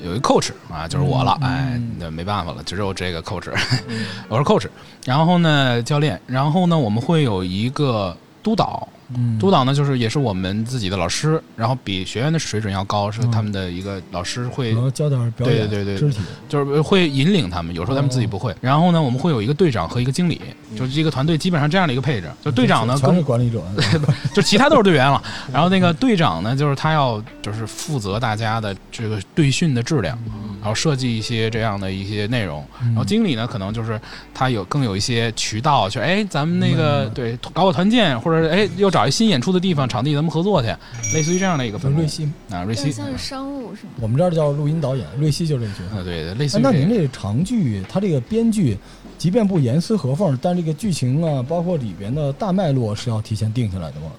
[0.00, 3.50] 有一 coach 啊，就是我了，嗯哎嗯，那没办法了，只有这个 coach，
[3.86, 4.04] 嗯。
[4.28, 4.66] 我是 coach，
[5.06, 8.86] 然后呢教练，然后呢我们会有一个督导，
[9.16, 16.18] 嗯，督导呢就是也是我们自己的老师，然后比学员的水准要高，是嗯他们的一个老师会教点表演、对对对肢体。
[16.48, 18.54] 就是会引领他们，有时候他们自己不会。
[18.60, 20.40] 然后呢，我们会有一个队长和一个经理，
[20.76, 22.30] 就是一个团队基本上这样的一个配置。
[22.44, 23.62] 就队长呢，全跟是管理者。
[24.34, 25.22] 就其他都是队员了。
[25.52, 30.18] 然后那个队长呢，就是他要就是负责大家的这个队训的质量，
[30.60, 32.64] 然后设计一些这样的一些内容。
[32.80, 34.00] 然然后经理呢，可能就是
[34.34, 40.68] 他有更有一些渠道，就哎，咱们那个嗯对搞搞团建，或者哎又找一新演出的地方场地，咱们合作去，
[41.14, 43.92] 类似于这样的一个分工瑞希，啊，瑞希像是商务是吗？
[44.00, 46.00] 我们这儿叫录音导演，瑞希就是这个角色。
[46.00, 48.76] 啊，对，类似那您这个长剧，它这个编剧，
[49.16, 54.10] 即便不严丝合缝，但这个剧情啊，包括里边的大脉络是要提前定下来的吗？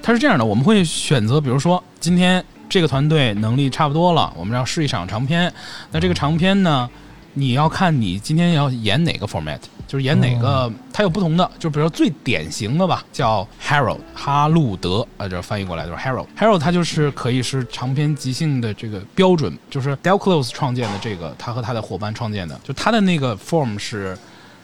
[0.00, 5.52] 它是这样的，我们会选择，比如说今天这个团队能力差不多了，我们要试一场长篇。
[5.90, 6.88] 那这个长篇呢，
[7.34, 16.26] 你要看你今天要演哪个 format，就是演哪个，哦它有不同的，就比如说最典型的吧，叫 Harold 哈路德，啊，这翻译过来就是 Harold。
[16.34, 24.16] Harold 它就是可以是长篇即兴的这个标准，就是 Del Close 创建的这个，他和他的伙伴创建的，就他的那个 form 是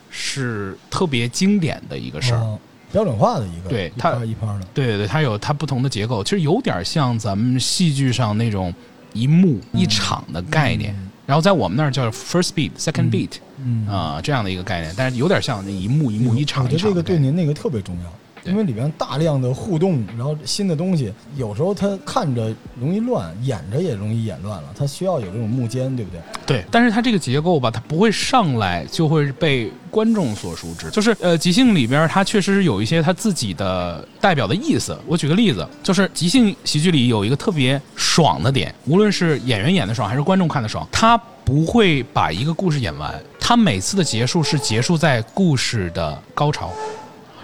[0.08, 2.58] 是特别经典的一个事儿。
[2.88, 4.60] 哦标准化的一个，对它拍一拍的。
[4.72, 8.72] 对对对，它有它不同的结构，其实有点像咱们戏剧上那种
[9.12, 10.94] 一幕一场的概念。
[11.26, 13.30] 然后在我们那儿叫 first beat、second 嗯 beat
[13.62, 17.02] 嗯，啊、这样的一个概念，但是有点像那一幕一幕一场我觉得这个。
[17.02, 26.20] 对您那个特别重要，对因为里边大量的互动，然后新的东西，有时候它看着容易乱，演着也容易演乱了，它需要有这种幕间，对不对？
[26.46, 30.90] 对，但是它这个结构吧，它不会上来就会被观众所熟知。
[30.90, 34.98] 就是呃，即兴里边它确实是有一些它自己的代表的意思。
[35.06, 46.70] 我举个例子，就是即兴喜剧里有一个特别爽的点，无论是演员演的爽还是观众看的爽，他不会把一个故事演完，他每次的结束是结束在故事的高潮。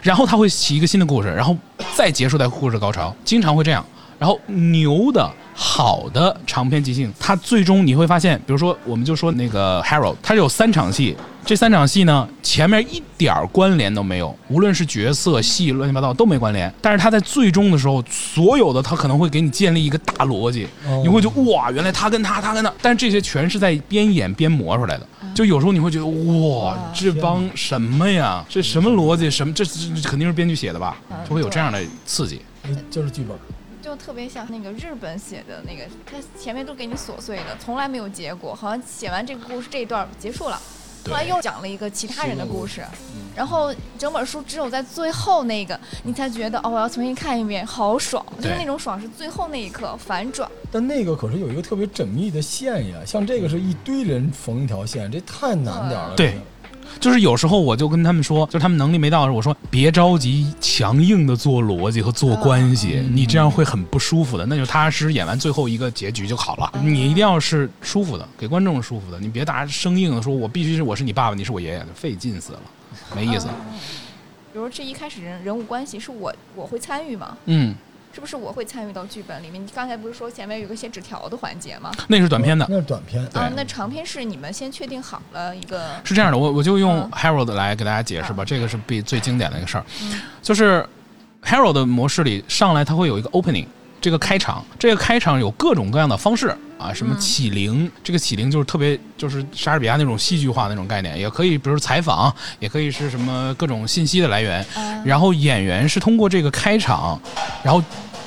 [0.04, 1.56] 然后他会起一个新的故事，然后
[1.96, 3.84] 再结束在故事高潮，经常会这样。
[4.18, 16.72] 然后牛的好的长篇即兴，它最终你会发现，比如说我们就说那个 Harold，他有三场戏，这三场戏呢，前面一点儿关联都没有，无论是角色、戏乱七八糟都没关联。
[16.82, 25.06] 但是他在最终的时候，所有的他可能会给你建立一个大逻辑，哦你会觉得哇，原来他跟他，他跟他，但是这些全是在边演边磨出来的。
[25.34, 28.44] 就有时候你会觉得哇哇，这帮什么呀？
[28.48, 29.30] 这什么逻辑？
[29.30, 29.52] 什么？
[29.54, 29.64] 这
[30.02, 30.96] 肯定是编剧写的吧？
[31.10, 32.40] 嗯就会有这样的刺激。
[32.90, 33.36] 就是剧本。
[33.94, 40.60] 就特别像那个日本写的那个，他前面都给你琐碎的，从来没有结果，好像写完这个故事这一段结束了，
[41.06, 42.82] 后来又讲了一个其他人的故事，
[43.36, 56.14] 然后整本书只有在最后那个你才觉得哦，我要重新看一遍，好爽，就是那种爽是最后那一刻反转，但那个可是有一个特别缜密的线呀，像这个是一堆人缝一条线，这太难点了。
[56.16, 56.40] 对这个
[57.00, 64.46] 就是有时候我就跟他们说，就是他们能力没到的时候，我说别着急强硬的做逻辑和做关系，嗯你这样会很不舒服的。
[64.46, 66.72] 那就踏踏实实演完最后一个结局就好了。
[66.82, 72.60] 你一定要是舒服的，给观众舒服的，你别大家生硬的说，我必须是我是你爸爸，你是我爷爷，费劲死了，
[73.14, 73.48] 没意思。
[74.52, 77.36] 比如这一开始人人物关系是我我会参与吗？
[77.46, 77.74] 嗯，
[78.14, 79.60] 是不是我会参与到剧本里面？
[79.60, 81.90] 你刚才不是说前面有个写纸条的环节吗？
[82.06, 82.64] 那是短片的。
[82.70, 83.26] 那是短片。
[83.32, 90.86] 对啊，那长篇是你们先确定好了一个，是这样的，我我就用嗯 Harold 来给大家解释吧，这个是比最经典的一个事儿，嗯就是
[91.42, 93.66] Harold 的模式里上来它会有一个 opening，
[94.00, 107.20] 这个开场，这个开场有各种各样的方式啊，什么嗯起灵，这个起灵就是特别就是莎士比亚那种戏剧化那种概念，也可以比如采访，也可以是什么各种信息的来源，啊然后演员是通过这个开场，
[107.62, 107.82] 然后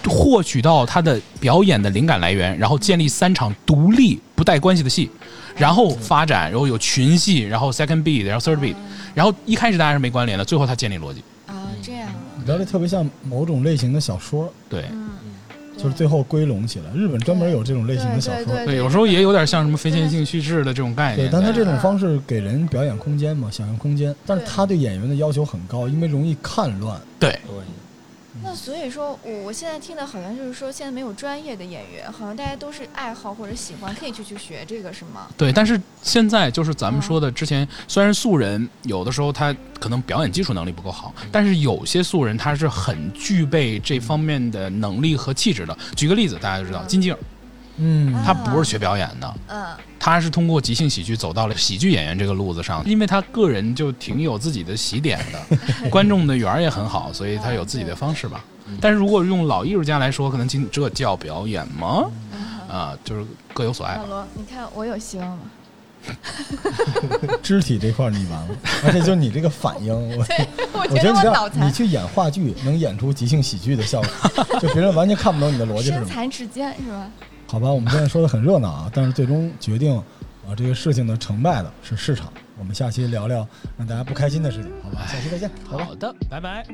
[0.05, 5.09] 获取到他的表演的灵感来源，然后建立三场独立不带关系的戏，
[5.55, 8.75] 然后发展，然后有群戏，然后 second beat，然后 third beat，
[9.13, 11.21] 然后一开始大家是没关联的，最后他建立逻辑。
[11.47, 15.09] 啊这样啊，你知道这特别像某种类型的小说，对嗯，
[15.77, 16.91] 就是最后归拢起来。
[16.93, 21.31] 日本专门有这种类型的小说，对对对，有时候也有点像什么非线性叙事的这种概念对，念。
[21.31, 24.13] 但他这种方式给人表演空间嘛，想象空间。
[24.25, 26.99] 但是他对演员的要求很高，因为容易看乱。
[27.19, 27.55] 对，对，
[28.43, 35.27] 那所以说，我我现在听的好像就是说，现在没有专业的演员，好像大家都是爱好或者喜欢，可以去去学这个，是吗？
[35.35, 45.77] 对，但是现在就是咱们说的，之前虽然素人有的时候他可能表演技术能力不够好，但是有些素人他是很具备这方面的能力和气质的。
[45.95, 47.19] 举个例子，大家就知道金晶儿，
[47.77, 49.65] 嗯啊他不是学表演的，嗯，
[49.99, 55.57] 他是通过即兴喜剧走到了喜剧演员这个路子上，因为他个人就挺有自己的喜点的，
[55.89, 58.43] 观众的缘儿也很好，所以他有自己的方式吧。
[58.81, 62.05] 但是如果用老艺术家来说，可能仅这叫表演吗？
[62.69, 63.95] 啊，就是各有所爱。
[63.95, 65.39] 老罗，你看我有希望吗？
[67.41, 68.55] 肢体这块你完了，
[68.85, 76.09] 而且就你这个反应，我觉得你这样，我脑残你，去演话剧能演出即兴喜剧的效果，就别人完全看不懂你的逻辑是什身么。
[76.09, 77.09] 残志坚是吧？
[77.47, 80.03] 好吧我们现在说的很热闹啊 但是最终决定啊
[80.55, 82.31] 这个事情的成败的是市场。
[82.59, 85.05] 我们下期聊聊让大家不开心的事情好吧？
[85.07, 86.65] 下期再见好的拜拜。